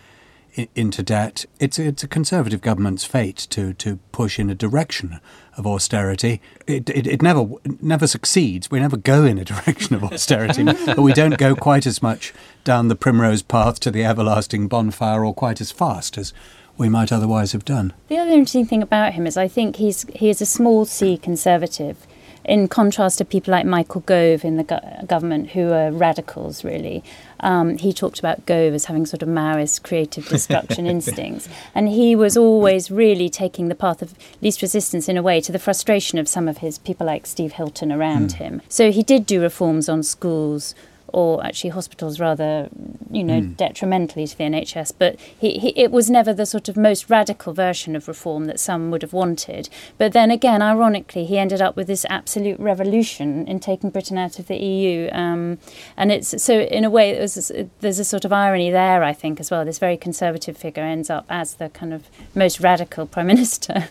into 0.76 1.02
debt. 1.02 1.46
It's 1.58 1.80
it's 1.80 2.04
a 2.04 2.08
conservative 2.08 2.60
government's 2.60 3.04
fate 3.04 3.48
to 3.50 3.72
to 3.74 3.98
push 4.12 4.38
in 4.38 4.50
a 4.50 4.54
direction 4.54 5.18
of 5.56 5.66
austerity. 5.66 6.40
It 6.66 6.90
it, 6.90 7.06
it 7.06 7.22
never 7.22 7.46
never 7.80 8.06
succeeds. 8.06 8.70
We 8.70 8.80
never 8.80 8.96
go 8.96 9.24
in 9.24 9.38
a 9.38 9.44
direction 9.52 9.94
of 9.94 10.04
austerity, 10.04 10.64
but 10.64 10.98
we 10.98 11.12
don't 11.12 11.38
go 11.38 11.54
quite 11.54 11.86
as 11.86 12.02
much 12.02 12.32
down 12.64 12.88
the 12.88 12.96
primrose 12.96 13.42
path 13.42 13.80
to 13.80 13.90
the 13.90 14.04
everlasting 14.04 14.68
bonfire, 14.68 15.24
or 15.24 15.34
quite 15.34 15.60
as 15.60 15.70
fast 15.70 16.18
as 16.18 16.32
we 16.76 16.88
might 16.88 17.12
otherwise 17.12 17.52
have 17.52 17.64
done. 17.64 17.92
The 18.08 18.18
other 18.18 18.32
interesting 18.32 18.66
thing 18.66 18.82
about 18.82 19.14
him 19.14 19.26
is 19.26 19.36
I 19.36 19.48
think 19.48 19.76
he's 19.76 20.06
he 20.14 20.28
is 20.30 20.40
a 20.40 20.46
small 20.46 20.84
C 20.84 21.16
conservative, 21.16 22.06
in 22.44 22.68
contrast 22.68 23.18
to 23.18 23.24
people 23.24 23.52
like 23.52 23.64
Michael 23.64 24.02
Gove 24.02 24.44
in 24.44 24.56
the 24.56 24.64
go- 24.64 24.80
government 25.06 25.50
who 25.50 25.72
are 25.72 25.90
radicals. 25.90 26.64
Really, 26.64 27.02
um, 27.40 27.78
he 27.78 27.92
talked 27.92 28.18
about 28.18 28.46
Gove 28.46 28.74
as 28.74 28.86
having 28.86 29.06
sort 29.06 29.22
of 29.22 29.28
Maoist 29.28 29.82
creative 29.82 30.28
destruction 30.28 30.86
instincts, 30.94 31.48
and 31.74 31.88
he 31.88 32.14
was 32.14 32.36
always 32.36 32.90
really 32.90 33.28
taking 33.28 33.68
the 33.68 33.74
path 33.74 34.02
of 34.02 34.14
least 34.40 34.62
resistance 34.62 35.08
in 35.08 35.16
a 35.16 35.22
way 35.22 35.40
to 35.40 35.52
the 35.52 35.58
frustration 35.58 36.18
of 36.18 36.28
some 36.28 36.48
of 36.48 36.58
his 36.58 36.78
people 36.78 37.06
like 37.06 37.26
Steve 37.26 37.52
Hilton 37.52 37.90
around 37.90 38.32
him. 38.32 38.62
So 38.68 38.90
he 38.90 39.02
did 39.02 39.26
do 39.26 39.40
reforms 39.40 39.88
on 39.88 40.02
schools 40.02 40.74
or 41.14 41.46
actually 41.46 41.70
hospitals 41.70 42.18
rather, 42.18 42.68
you 43.08 43.22
know, 43.22 43.40
detrimentally 43.40 44.26
to 44.26 44.36
the 44.36 44.42
NHS. 44.42 44.92
But 44.98 45.14
he, 45.20 45.58
he, 45.60 45.68
it 45.76 45.92
was 45.92 46.10
never 46.10 46.34
the 46.34 46.44
sort 46.44 46.68
of 46.68 46.76
most 46.76 47.08
radical 47.08 47.52
version 47.52 47.94
of 47.94 48.08
reform 48.08 48.46
that 48.46 48.58
some 48.58 48.90
would 48.90 49.02
have 49.02 49.12
wanted. 49.12 49.68
But 49.96 50.12
then 50.12 50.32
again, 50.32 50.60
ironically, 50.60 51.24
he 51.24 51.38
ended 51.38 51.62
up 51.62 51.76
with 51.76 51.86
this 51.86 52.04
absolute 52.10 52.58
revolution 52.58 53.46
in 53.46 53.60
taking 53.60 53.90
Britain 53.90 54.18
out 54.18 54.40
of 54.40 54.48
the 54.48 54.56
EU. 54.56 55.08
Um, 55.12 55.58
and 55.96 56.10
it's 56.10 56.42
so 56.42 56.62
in 56.62 56.82
a 56.82 56.90
way, 56.90 57.10
it 57.10 57.20
was, 57.20 57.52
there's 57.78 58.00
a 58.00 58.04
sort 58.04 58.24
of 58.24 58.32
irony 58.32 58.72
there, 58.72 59.04
I 59.04 59.12
think, 59.12 59.38
as 59.38 59.52
well. 59.52 59.64
This 59.64 59.78
very 59.78 59.96
conservative 59.96 60.56
figure 60.56 60.82
ends 60.82 61.10
up 61.10 61.26
as 61.28 61.54
the 61.54 61.68
kind 61.68 61.94
of 61.94 62.08
most 62.34 62.58
radical 62.58 63.06
prime 63.06 63.26
minister. 63.34 63.86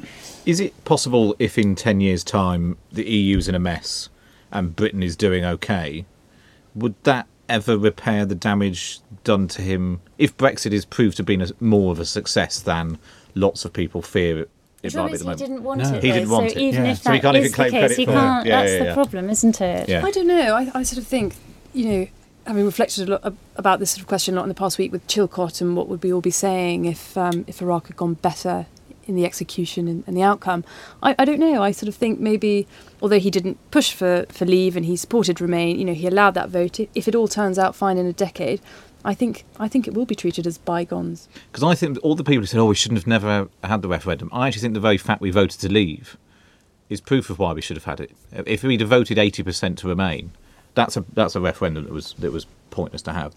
Is 0.46 0.60
it 0.60 0.84
possible 0.84 1.38
if 1.40 1.58
in 1.58 1.76
10 1.76 2.02
years' 2.02 2.26
time 2.26 2.78
the 2.92 3.06
EU's 3.10 3.48
in 3.48 3.56
a 3.56 3.60
mess 3.60 4.10
and 4.52 4.76
Britain 4.76 5.02
is 5.02 5.16
doing 5.16 5.46
okay, 5.46 6.06
would 6.76 6.96
that 7.04 7.28
ever 7.50 7.78
repair 7.78 8.26
the 8.26 8.36
damage 8.36 9.00
done 9.24 9.48
to 9.50 9.62
him 9.62 10.02
if 10.18 10.36
Brexit 10.38 10.72
is 10.72 10.86
proved 10.86 11.18
to 11.18 11.24
be 11.24 11.36
a, 11.36 11.48
more 11.60 11.92
of 11.92 12.00
a 12.00 12.06
success 12.06 12.60
than 12.60 12.98
lots 13.36 13.66
of 13.66 13.74
people 13.74 14.02
fear 14.02 14.40
it, 14.40 14.50
it 14.82 14.96
might 14.96 15.08
be 15.08 15.14
at 15.14 15.20
the 15.20 15.30
he 15.30 15.36
didn't 15.36 15.64
want 15.64 15.82
No. 15.82 15.94
it. 15.94 16.04
He 16.04 16.10
though, 16.10 16.16
didn't 16.16 16.30
want 16.30 16.52
so 16.52 16.58
it. 16.58 16.62
Even 16.62 16.86
Yeah. 16.86 16.92
if 16.92 17.02
So 17.02 17.12
he 17.12 17.20
can't 17.20 17.36
even 17.36 17.46
is 17.46 17.52
the 17.52 17.56
claim 17.56 17.72
case, 17.72 17.80
credit 17.82 17.98
he 17.98 18.06
for 18.06 18.12
it. 18.12 18.16
can't. 18.16 18.46
Yeah, 18.46 18.62
that's 18.62 18.72
yeah, 18.74 18.84
the 18.84 18.94
problem, 18.94 19.30
isn't 19.30 19.62
it? 19.62 19.90
Yeah. 19.90 20.06
I 20.06 20.12
don't 20.12 20.28
know. 20.28 20.56
I, 20.56 20.72
I 20.74 20.84
sort 20.84 20.98
of 20.98 21.08
think, 21.08 21.36
you 21.74 21.86
know, 21.90 22.08
having 22.46 22.66
reflected 22.66 23.08
a 23.08 23.12
lot 23.14 23.34
about 23.56 23.80
this 23.80 23.92
sort 23.92 24.02
of 24.02 24.08
question 24.08 24.34
a 24.34 24.38
lot 24.38 24.44
in 24.44 24.50
the 24.50 24.56
past 24.56 24.78
week 24.78 24.92
with 24.92 25.08
Chilcot 25.08 25.62
and 25.62 25.78
what 25.78 25.88
would 25.88 26.04
we 26.04 26.12
all 26.12 26.20
be 26.22 26.32
saying 26.32 26.84
if 26.86 27.18
um, 27.18 27.46
if 27.48 27.62
Iraq 27.62 27.88
had 27.88 27.96
gone 27.96 28.16
better 28.16 28.66
in 29.06 29.16
the 29.16 29.26
execution 29.26 29.88
and, 29.88 30.04
and 30.08 30.16
the 30.16 30.22
outcome. 30.22 30.64
I, 31.02 31.16
I 31.20 31.26
don't 31.26 31.40
know. 31.40 31.62
I 31.62 31.72
sort 31.72 31.88
of 31.88 31.96
think 31.96 32.20
maybe, 32.20 32.68
although 33.02 33.20
he 33.20 33.30
didn't 33.30 33.58
push 33.72 33.94
for, 33.94 34.26
for 34.30 34.46
leave 34.46 34.76
and 34.76 34.86
he 34.86 34.96
supported 34.96 35.42
Remain, 35.42 35.78
you 35.78 35.86
know, 35.86 35.94
he 35.94 36.08
allowed 36.08 36.34
that 36.36 36.50
vote. 36.50 36.80
If 36.96 37.08
it 37.08 37.16
all 37.16 37.28
turns 37.28 37.60
out 37.60 37.76
fine 37.76 37.98
in 37.98 38.06
a 38.06 38.14
decade, 38.14 38.62
I 39.06 39.14
think 39.14 39.44
I 39.60 39.68
think 39.68 39.88
it 39.88 39.94
will 39.94 40.06
be 40.06 40.16
treated 40.16 40.48
as 40.48 40.58
bygones. 40.58 41.28
Because 41.52 41.64
I 41.64 41.76
think 41.76 41.98
all 42.02 42.16
the 42.16 42.24
people 42.24 42.42
who 42.42 42.46
said, 42.46 42.60
oh, 42.60 42.66
we 42.66 42.76
shouldn't 42.76 43.00
have 43.00 43.08
never 43.08 43.50
had 43.64 43.82
the 43.82 43.90
referendum, 43.90 44.30
I 44.32 44.48
actually 44.48 44.62
think 44.62 44.74
the 44.74 44.80
very 44.80 44.98
fact 44.98 45.22
we 45.22 45.32
voted 45.32 45.60
to 45.60 45.70
leave 45.70 46.18
is 46.90 47.02
proof 47.02 47.30
of 47.30 47.40
why 47.40 47.54
we 47.54 47.62
should 47.62 47.78
have 47.78 47.86
had 47.86 48.00
it. 48.00 48.12
If 48.32 48.64
we'd 48.64 48.82
have 48.82 48.90
voted 48.90 49.18
80% 49.18 49.78
to 49.78 49.88
remain, 49.88 50.32
that's 50.76 50.96
a, 50.96 51.06
that's 51.14 51.36
a 51.36 51.42
referendum 51.42 51.86
that 51.86 51.94
was, 51.94 52.14
that 52.20 52.32
was 52.32 52.46
pointless 52.72 53.02
to 53.04 53.14
have. 53.14 53.34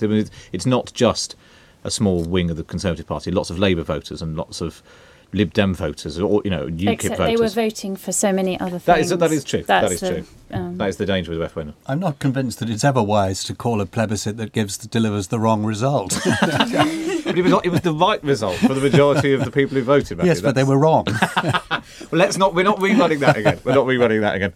It's 0.52 0.66
not 0.66 0.92
just 0.92 1.36
a 1.84 1.90
small 1.90 2.24
wing 2.24 2.50
of 2.50 2.56
the 2.56 2.64
Conservative 2.64 3.06
Party, 3.06 3.30
lots 3.30 3.50
of 3.50 3.58
Labour 3.58 3.82
voters 3.82 4.20
and 4.20 4.36
lots 4.36 4.60
of 4.60 4.82
Lib 5.32 5.52
Dem 5.52 5.74
voters, 5.74 6.18
or, 6.18 6.40
you 6.44 6.50
know, 6.50 6.66
UKIP 6.66 6.88
Except 6.92 7.16
voters. 7.18 7.36
they 7.38 7.42
were 7.42 7.48
voting 7.68 7.96
for 7.96 8.12
so 8.12 8.32
many 8.32 8.58
other 8.58 8.78
things. 8.78 8.84
That 8.84 8.98
is 9.00 9.10
that 9.10 9.32
is 9.32 9.44
true. 9.44 9.62
that 9.64 9.88
That's 9.88 10.00
the, 10.00 10.08
true. 10.08 10.24
um, 10.52 10.78
that 10.78 10.88
is 10.88 10.96
the 10.96 11.04
danger 11.06 11.30
with 11.30 11.38
the 11.38 11.42
referendum. 11.42 11.74
I'm 11.86 11.98
not 12.00 12.18
convinced 12.18 12.58
that 12.60 12.70
it's 12.70 12.84
ever 12.84 13.02
wise 13.02 13.44
to 13.44 13.54
call 13.54 13.80
a 13.80 13.86
plebiscite 13.86 14.36
that 14.38 14.52
gives 14.52 14.78
delivers 14.78 15.28
the 15.28 15.38
wrong 15.38 15.64
result. 15.64 16.18
But 17.26 17.36
it 17.36 17.42
was 17.42 17.60
it 17.64 17.70
was 17.70 17.80
the 17.80 17.92
right 17.92 18.22
result 18.22 18.54
for 18.58 18.72
the 18.72 18.80
majority 18.80 19.32
of 19.34 19.44
the 19.44 19.50
people 19.50 19.76
who 19.76 19.82
voted. 19.82 20.18
Matthew. 20.18 20.30
yes, 20.30 20.40
but 20.40 20.54
they 20.54 20.62
were 20.64 20.78
wrong. 20.78 21.06
Well, 22.10 22.20
let's 22.20 22.36
not. 22.38 22.54
We're 22.54 22.62
not 22.64 22.78
rerunning 22.78 23.18
that 23.20 23.36
again. 23.36 23.58
We're 23.64 23.74
not 23.74 23.86
rerunning 23.86 24.20
that 24.20 24.36
again. 24.36 24.52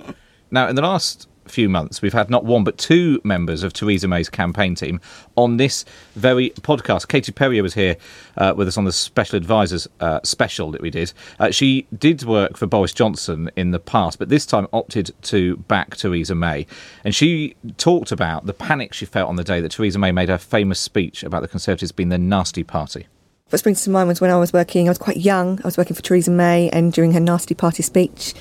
Now, 0.53 0.69
in 0.69 0.77
the 0.77 0.83
last 0.83 1.27
few 1.51 1.69
months, 1.69 2.03
we've 2.03 2.13
had 2.13 2.31
not 2.31 2.45
one 2.45 2.65
but 2.65 2.79
two 2.79 3.21
members 3.25 3.63
of 3.63 3.73
Theresa 3.73 4.09
May's 4.09 4.29
campaign 4.29 4.75
team 4.75 5.01
on 5.37 5.57
this 5.57 5.85
very 6.15 6.51
podcast. 6.51 7.09
Katie 7.09 7.33
Perrior 7.33 7.63
was 7.63 7.75
here 7.75 7.97
uh, 8.37 8.55
with 8.57 8.69
us 8.69 8.77
on 8.77 8.85
the 8.85 8.93
special 8.93 9.37
advisors 9.37 9.89
uh, 10.01 10.21
special 10.23 10.71
that 10.71 10.81
we 10.81 10.91
did. 10.91 11.13
Uh, 11.39 11.51
she 11.51 11.87
did 11.99 12.23
work 12.25 12.57
for 12.57 12.67
Boris 12.67 12.93
Johnson 12.93 13.51
in 13.57 13.71
the 13.71 13.81
past, 13.81 14.19
but 14.19 14.29
this 14.29 14.47
time 14.47 14.67
opted 14.73 15.11
to 15.23 15.57
back 15.57 15.97
Theresa 15.97 16.35
May, 16.35 16.67
and 17.05 17.15
she 17.15 17.57
talked 17.77 18.13
about 18.13 18.47
the 18.47 18.55
panic 18.55 18.95
she 18.95 19.07
felt 19.07 19.29
on 19.29 19.37
the 19.37 19.45
day 19.45 19.61
that 19.61 19.73
Theresa 19.73 19.99
May 19.99 20.13
made 20.13 20.29
her 20.29 20.39
famous 20.39 20.81
speech 20.81 21.23
about 21.23 21.43
the 21.43 21.49
Conservatives 21.49 21.93
being 21.93 22.09
the 22.09 22.19
nasty 22.19 22.65
party. 22.65 23.07
What 23.51 23.59
springs 23.59 23.83
to 23.83 23.91
mind 23.91 24.07
was 24.07 24.21
when 24.21 24.31
I 24.31 24.39
was 24.39 24.53
working, 24.53 24.87
I 24.87 24.93
was 24.93 24.99
quite 24.99 25.17
young, 25.17 25.59
I 25.59 25.67
was 25.67 25.77
working 25.77 25.97
for 25.97 26.03
Theresa 26.03 26.31
May, 26.31 26.71
and 26.71 26.93
during 26.93 27.13
her 27.13 27.21
nasty 27.21 27.55
party 27.55 27.83
speech, 27.83 28.33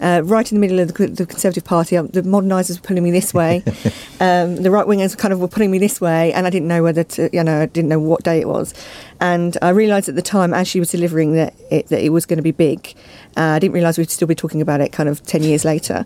uh, 0.00 0.22
right 0.24 0.50
in 0.50 0.56
the 0.56 0.60
middle 0.60 0.80
of 0.80 0.92
the, 0.92 1.06
the 1.06 1.26
Conservative 1.26 1.64
Party, 1.64 1.96
um, 1.96 2.08
the 2.08 2.22
modernisers 2.22 2.80
were 2.80 2.86
pulling 2.86 3.04
me 3.04 3.10
this 3.10 3.32
way, 3.32 3.62
um, 4.20 4.56
the 4.56 4.70
right 4.70 4.86
wingers 4.86 5.16
kind 5.16 5.32
of 5.32 5.40
were 5.40 5.48
pulling 5.48 5.70
me 5.70 5.78
this 5.78 6.00
way, 6.00 6.32
and 6.32 6.46
I 6.46 6.50
didn't 6.50 6.68
know 6.68 6.82
whether 6.82 7.04
to, 7.04 7.30
you 7.32 7.42
know, 7.42 7.62
I 7.62 7.66
didn't 7.66 7.88
know 7.88 7.98
what 8.00 8.22
day 8.22 8.40
it 8.40 8.48
was. 8.48 8.74
And 9.20 9.56
I 9.62 9.70
realised 9.70 10.08
at 10.08 10.14
the 10.14 10.22
time, 10.22 10.52
as 10.52 10.68
she 10.68 10.78
was 10.78 10.90
delivering, 10.90 11.34
that 11.34 11.54
it, 11.70 11.88
that 11.88 12.02
it 12.02 12.10
was 12.10 12.26
going 12.26 12.38
to 12.38 12.42
be 12.42 12.52
big. 12.52 12.94
Uh, 13.36 13.54
I 13.56 13.58
didn't 13.58 13.74
realise 13.74 13.98
we'd 13.98 14.10
still 14.10 14.28
be 14.28 14.34
talking 14.34 14.60
about 14.60 14.80
it 14.80 14.92
kind 14.92 15.08
of 15.08 15.22
10 15.24 15.42
years 15.42 15.64
later. 15.64 16.04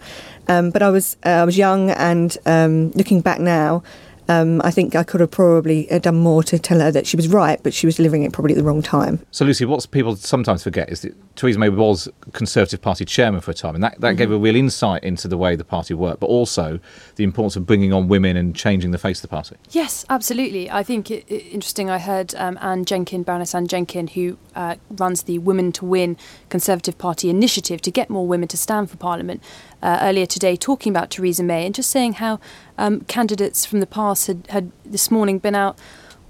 Um, 0.48 0.70
but 0.70 0.82
I 0.82 0.90
was, 0.90 1.16
uh, 1.24 1.30
I 1.30 1.44
was 1.44 1.58
young, 1.58 1.90
and 1.90 2.36
um, 2.46 2.90
looking 2.92 3.20
back 3.20 3.40
now, 3.40 3.82
um, 4.28 4.60
I 4.62 4.70
think 4.70 4.94
I 4.94 5.02
could 5.02 5.20
have 5.20 5.30
probably 5.30 5.90
uh, 5.90 5.98
done 5.98 6.16
more 6.16 6.42
to 6.44 6.58
tell 6.58 6.80
her 6.80 6.90
that 6.90 7.06
she 7.06 7.16
was 7.16 7.28
right, 7.28 7.60
but 7.62 7.72
she 7.72 7.86
was 7.86 7.96
delivering 7.96 8.24
it 8.24 8.32
probably 8.32 8.52
at 8.52 8.58
the 8.58 8.64
wrong 8.64 8.82
time. 8.82 9.20
So, 9.30 9.44
Lucy, 9.44 9.64
what 9.64 9.90
people 9.90 10.16
sometimes 10.16 10.62
forget 10.62 10.90
is 10.90 11.00
that 11.02 11.14
Theresa 11.36 11.58
May 11.58 11.68
was 11.70 12.08
Conservative 12.32 12.82
Party 12.82 13.04
chairman 13.04 13.40
for 13.40 13.50
a 13.50 13.54
time, 13.54 13.74
and 13.74 13.82
that, 13.82 14.00
that 14.00 14.16
gave 14.16 14.30
a 14.30 14.38
real 14.38 14.56
insight 14.56 15.02
into 15.04 15.28
the 15.28 15.38
way 15.38 15.56
the 15.56 15.64
party 15.64 15.94
worked, 15.94 16.20
but 16.20 16.26
also 16.26 16.78
the 17.16 17.24
importance 17.24 17.56
of 17.56 17.64
bringing 17.64 17.92
on 17.92 18.08
women 18.08 18.36
and 18.36 18.54
changing 18.54 18.90
the 18.90 18.98
face 18.98 19.18
of 19.18 19.22
the 19.22 19.28
party. 19.28 19.56
Yes, 19.70 20.04
absolutely. 20.10 20.70
I 20.70 20.82
think 20.82 21.10
it, 21.10 21.24
it, 21.28 21.46
interesting. 21.46 21.90
I 21.90 21.98
heard 21.98 22.34
um, 22.34 22.58
Anne 22.60 22.84
Jenkin, 22.84 23.22
Baroness 23.22 23.54
Anne 23.54 23.66
Jenkin, 23.66 24.08
who 24.08 24.36
uh, 24.54 24.76
runs 24.90 25.22
the 25.22 25.38
Women 25.38 25.72
to 25.72 25.84
Win 25.84 26.16
Conservative 26.48 26.98
Party 26.98 27.30
initiative 27.30 27.80
to 27.82 27.90
get 27.90 28.10
more 28.10 28.26
women 28.26 28.48
to 28.48 28.56
stand 28.56 28.90
for 28.90 28.96
Parliament, 28.96 29.42
uh, 29.82 29.98
earlier 30.02 30.26
today, 30.26 30.56
talking 30.56 30.90
about 30.90 31.10
Theresa 31.10 31.42
May 31.42 31.66
and 31.66 31.74
just 31.74 31.90
saying 31.90 32.14
how 32.14 32.40
um, 32.76 33.00
candidates 33.02 33.64
from 33.64 33.80
the 33.80 33.86
past 33.86 34.26
had, 34.26 34.46
had 34.50 34.72
this 34.84 35.10
morning 35.10 35.38
been 35.38 35.54
out 35.54 35.78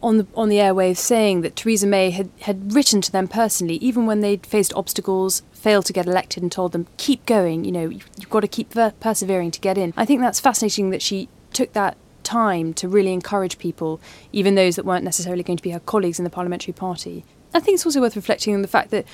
on 0.03 0.19
the 0.19 0.27
on 0.35 0.49
the 0.49 0.57
airwaves 0.57 0.99
saying 0.99 1.41
that 1.41 1.57
Theresa 1.57 1.87
May 1.87 2.11
had, 2.11 2.31
had 2.43 2.73
written 2.73 3.01
to 3.01 3.11
them 3.11 3.27
personally, 3.27 3.77
even 3.77 4.07
when 4.07 4.21
they'd 4.21 4.47
faced 4.47 4.73
obstacles, 4.75 5.43
failed 5.53 5.87
to 5.87 5.93
get 5.93 6.07
elected, 6.07 6.43
and 6.43 6.53
told 6.53 6.73
them, 6.73 6.87
"Keep 6.97 7.27
going. 7.27 7.65
You 7.65 7.73
know, 7.73 7.89
you've, 7.89 8.31
got 8.31 8.41
to 8.41 8.49
keep 8.49 8.71
per- 8.71 8.93
persevering 9.01 9.51
to 9.53 9.61
get 9.61 9.77
in." 9.77 9.93
I 9.97 10.05
think 10.05 10.21
that's 10.21 10.41
fascinating 10.41 10.91
that 10.91 11.03
she 11.03 11.29
took 11.53 11.73
that 11.73 11.97
time 12.23 12.75
to 12.75 12.89
really 12.89 13.13
encourage 13.13 13.59
people, 13.59 14.01
even 14.33 14.55
those 14.55 14.77
that 14.77 14.85
weren't 14.85 15.05
necessarily 15.05 15.43
going 15.43 15.57
to 15.57 15.63
be 15.63 15.71
her 15.71 15.81
colleagues 15.81 16.21
in 16.21 16.25
the 16.25 16.31
parliamentary 16.31 16.75
party. 16.75 17.25
I 17.55 17.61
think 17.61 17.77
it's 17.77 17.87
also 17.87 18.01
worth 18.01 18.17
reflecting 18.17 18.55
on 18.55 18.63
the 18.63 18.69
fact 18.69 18.91
that 18.91 19.07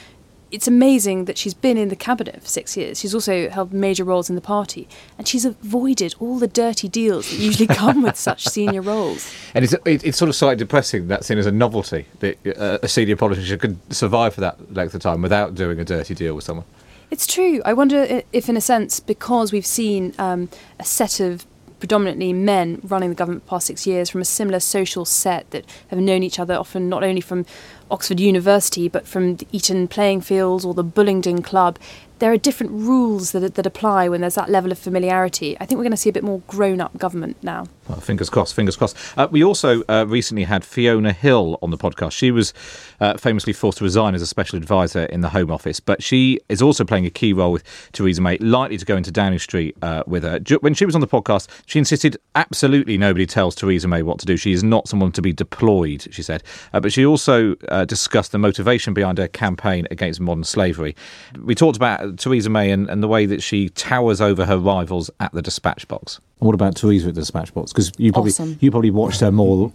it's 0.54 0.68
amazing 0.68 1.24
that 1.24 1.36
she's 1.36 1.52
been 1.52 1.76
in 1.76 1.88
the 1.88 1.96
cabinet 1.96 2.40
for 2.40 2.46
six 2.46 2.76
years. 2.76 3.00
She's 3.00 3.12
also 3.12 3.48
held 3.50 3.72
major 3.72 4.04
roles 4.04 4.28
in 4.28 4.36
the 4.36 4.40
party, 4.40 4.88
and 5.18 5.26
she's 5.26 5.44
avoided 5.44 6.14
all 6.20 6.38
the 6.38 6.46
dirty 6.46 6.88
deals 6.88 7.28
that 7.28 7.36
usually 7.36 7.66
come 7.74 8.02
with 8.02 8.16
such 8.16 8.46
senior 8.46 8.80
roles. 8.80 9.34
And 9.52 9.64
it's, 9.64 9.72
it, 9.84 10.04
it's 10.04 10.16
sort 10.16 10.28
of 10.28 10.36
slightly 10.36 10.56
depressing 10.56 11.08
that 11.08 11.24
seen 11.24 11.38
as 11.38 11.46
a 11.46 11.52
novelty 11.52 12.06
that 12.20 12.38
uh, 12.56 12.78
a 12.82 12.88
senior 12.88 13.16
politician 13.16 13.58
could 13.58 13.78
survive 13.92 14.34
for 14.34 14.42
that 14.42 14.72
length 14.72 14.94
of 14.94 15.00
time 15.00 15.22
without 15.22 15.56
doing 15.56 15.80
a 15.80 15.84
dirty 15.84 16.14
deal 16.14 16.34
with 16.34 16.44
someone. 16.44 16.66
It's 17.10 17.26
true. 17.26 17.60
I 17.64 17.72
wonder 17.72 18.22
if, 18.32 18.48
in 18.48 18.56
a 18.56 18.60
sense, 18.60 19.00
because 19.00 19.52
we've 19.52 19.66
seen 19.66 20.14
um, 20.18 20.48
a 20.78 20.84
set 20.84 21.18
of 21.18 21.46
predominantly 21.78 22.32
men 22.32 22.80
running 22.84 23.08
the 23.10 23.14
government 23.14 23.42
for 23.42 23.46
the 23.46 23.50
past 23.50 23.66
six 23.66 23.86
years 23.86 24.10
from 24.10 24.20
a 24.20 24.24
similar 24.24 24.60
social 24.60 25.04
set 25.04 25.50
that 25.50 25.64
have 25.88 25.98
known 25.98 26.22
each 26.22 26.38
other 26.38 26.54
often 26.54 26.88
not 26.88 27.02
only 27.02 27.20
from 27.20 27.44
Oxford 27.90 28.20
University 28.20 28.88
but 28.88 29.06
from 29.06 29.36
the 29.36 29.46
Eton 29.52 29.88
playing 29.88 30.20
fields 30.20 30.64
or 30.64 30.74
the 30.74 30.84
Bullingdon 30.84 31.42
Club. 31.42 31.78
There 32.20 32.32
are 32.32 32.36
different 32.36 32.72
rules 32.72 33.32
that, 33.32 33.54
that 33.54 33.66
apply 33.66 34.08
when 34.08 34.20
there's 34.20 34.36
that 34.36 34.48
level 34.48 34.70
of 34.72 34.78
familiarity. 34.78 35.56
I 35.60 35.66
think 35.66 35.78
we're 35.78 35.84
going 35.84 35.90
to 35.90 35.96
see 35.96 36.10
a 36.10 36.12
bit 36.12 36.24
more 36.24 36.40
grown 36.46 36.80
up 36.80 36.96
government 36.96 37.36
now. 37.42 37.66
Well, 37.88 38.00
fingers 38.00 38.30
crossed, 38.30 38.54
fingers 38.54 38.76
crossed. 38.76 38.96
Uh, 39.16 39.28
we 39.30 39.44
also 39.44 39.82
uh, 39.88 40.06
recently 40.08 40.44
had 40.44 40.64
Fiona 40.64 41.12
Hill 41.12 41.58
on 41.60 41.70
the 41.70 41.76
podcast. 41.76 42.12
She 42.12 42.30
was 42.30 42.54
uh, 43.00 43.18
famously 43.18 43.52
forced 43.52 43.78
to 43.78 43.84
resign 43.84 44.14
as 44.14 44.22
a 44.22 44.26
special 44.26 44.56
advisor 44.56 45.04
in 45.04 45.20
the 45.20 45.28
Home 45.30 45.50
Office, 45.50 45.80
but 45.80 46.02
she 46.02 46.40
is 46.48 46.62
also 46.62 46.84
playing 46.84 47.04
a 47.04 47.10
key 47.10 47.32
role 47.32 47.52
with 47.52 47.64
Theresa 47.92 48.22
May, 48.22 48.38
likely 48.38 48.78
to 48.78 48.84
go 48.84 48.96
into 48.96 49.10
Downing 49.10 49.38
Street 49.38 49.76
uh, 49.82 50.02
with 50.06 50.22
her. 50.22 50.40
When 50.60 50.72
she 50.72 50.86
was 50.86 50.94
on 50.94 51.00
the 51.00 51.08
podcast, 51.08 51.48
she 51.66 51.78
insisted 51.78 52.16
absolutely 52.34 52.96
nobody 52.96 53.26
tells 53.26 53.54
Theresa 53.54 53.88
May 53.88 54.02
what 54.02 54.18
to 54.20 54.26
do. 54.26 54.36
She 54.36 54.52
is 54.52 54.64
not 54.64 54.88
someone 54.88 55.12
to 55.12 55.22
be 55.22 55.32
deployed, 55.32 56.06
she 56.10 56.22
said. 56.22 56.42
Uh, 56.72 56.80
but 56.80 56.92
she 56.92 57.04
also 57.04 57.56
uh, 57.68 57.84
discussed 57.84 58.32
the 58.32 58.38
motivation 58.38 58.94
behind 58.94 59.18
her 59.18 59.28
campaign 59.28 59.86
against 59.90 60.20
modern 60.20 60.44
slavery. 60.44 60.96
We 61.38 61.54
talked 61.54 61.76
about 61.76 62.03
Theresa 62.12 62.50
May 62.50 62.70
and, 62.70 62.88
and 62.88 63.02
the 63.02 63.08
way 63.08 63.26
that 63.26 63.42
she 63.42 63.68
towers 63.70 64.20
over 64.20 64.44
her 64.44 64.58
rivals 64.58 65.10
at 65.20 65.32
the 65.32 65.42
dispatch 65.42 65.86
box. 65.88 66.20
What 66.38 66.54
about 66.54 66.76
Theresa 66.76 67.08
at 67.08 67.14
the 67.14 67.20
dispatch 67.20 67.52
box? 67.54 67.72
Because 67.72 67.92
you 67.98 68.12
probably 68.12 68.30
Awesome. 68.30 68.58
you 68.60 68.70
probably 68.70 68.90
watched 68.90 69.20
her 69.20 69.32
more, 69.32 69.72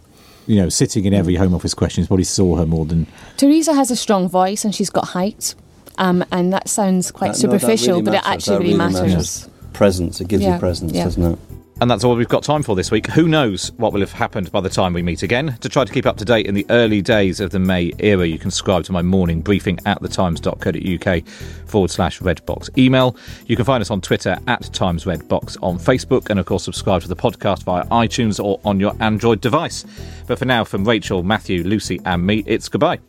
you 0.48 0.56
know, 0.58 0.70
sitting 0.70 1.06
in 1.06 1.14
every 1.14 1.36
Home 1.36 1.54
Office 1.54 1.74
question. 1.74 2.04
You 2.04 2.08
probably 2.08 2.24
saw 2.26 2.56
her 2.58 2.66
more 2.66 2.86
than 2.86 3.08
Theresa 3.38 3.74
has 3.74 3.92
a 3.92 3.96
strong 3.96 4.28
voice 4.30 4.64
and 4.66 4.74
she's 4.76 4.90
got 4.90 5.06
height, 5.10 5.56
um, 5.98 6.24
and 6.32 6.54
that 6.54 6.68
sounds 6.70 7.12
quite 7.12 7.34
That- 7.34 7.44
no, 7.44 7.52
that 7.52 7.60
superficial, 7.62 7.94
really 7.96 8.04
but 8.04 8.14
it 8.16 8.22
actually 8.26 8.54
That 8.58 8.60
really 8.64 8.74
really 8.78 8.94
matters. 8.94 9.10
matters. 9.12 9.50
Presence. 9.74 10.22
It 10.22 10.28
gives 10.28 10.44
Yeah, 10.44 10.54
you 10.56 10.60
presence, 10.60 10.92
yeah. 10.94 11.04
doesn't 11.06 11.24
it? 11.34 11.40
And 11.82 11.90
that's 11.90 12.04
all 12.04 12.16
we've 12.16 12.28
got 12.28 12.44
time 12.44 12.62
for 12.62 12.76
this 12.76 12.92
week. 12.92 13.08
Who 13.08 13.30
knows 13.30 13.72
what 13.78 13.94
will 13.94 14.02
have 14.02 14.12
happened 14.12 14.52
by 14.52 14.60
the 14.60 14.70
time 14.70 14.92
we 14.92 15.02
meet 15.02 15.24
again? 15.24 15.58
To 15.62 15.70
try 15.70 15.86
to 15.86 15.94
keep 15.94 16.06
up 16.06 16.18
to 16.18 16.26
date 16.26 16.46
in 16.46 16.54
the 16.54 16.66
early 16.70 17.02
days 17.02 17.40
of 17.40 17.52
the 17.52 17.60
May 17.60 17.94
era, 18.00 18.26
you 18.26 18.38
can 18.38 18.52
subscribe 18.52 18.84
to 18.86 18.92
my 18.92 19.02
morning 19.02 19.42
briefing 19.42 19.80
at 19.86 20.02
thetimes.co.uk 20.02 21.28
forward 21.68 21.90
slash 21.90 22.20
redbox 22.20 22.78
email. 22.78 23.16
You 23.46 23.56
can 23.56 23.64
find 23.64 23.82
us 23.82 23.92
on 23.92 24.02
Twitter 24.02 24.38
at 24.48 24.64
Times 24.74 25.06
Redbox, 25.06 25.58
on 25.64 25.80
Facebook, 25.80 26.30
and 26.30 26.38
of 26.38 26.46
course, 26.46 26.66
subscribe 26.66 27.02
to 27.04 27.08
the 27.08 27.16
podcast 27.16 27.64
via 27.64 27.86
iTunes 27.86 28.44
or 28.44 28.60
on 28.66 28.80
your 28.80 28.94
Android 29.00 29.40
device. 29.40 29.86
But 30.28 30.38
for 30.38 30.46
now, 30.46 30.66
from 30.66 30.84
Rachel, 30.84 31.24
Matthew, 31.24 31.64
Lucy, 31.64 32.02
and 32.04 32.26
me, 32.26 32.44
it's 32.46 32.68
goodbye. 32.68 33.00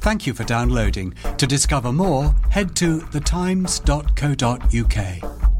Thank 0.00 0.24
you 0.24 0.34
for 0.34 0.44
downloading. 0.44 1.14
To 1.38 1.48
discover 1.48 1.90
more, 1.90 2.32
head 2.50 2.76
to 2.76 3.00
thetimes.co.uk. 3.00 5.55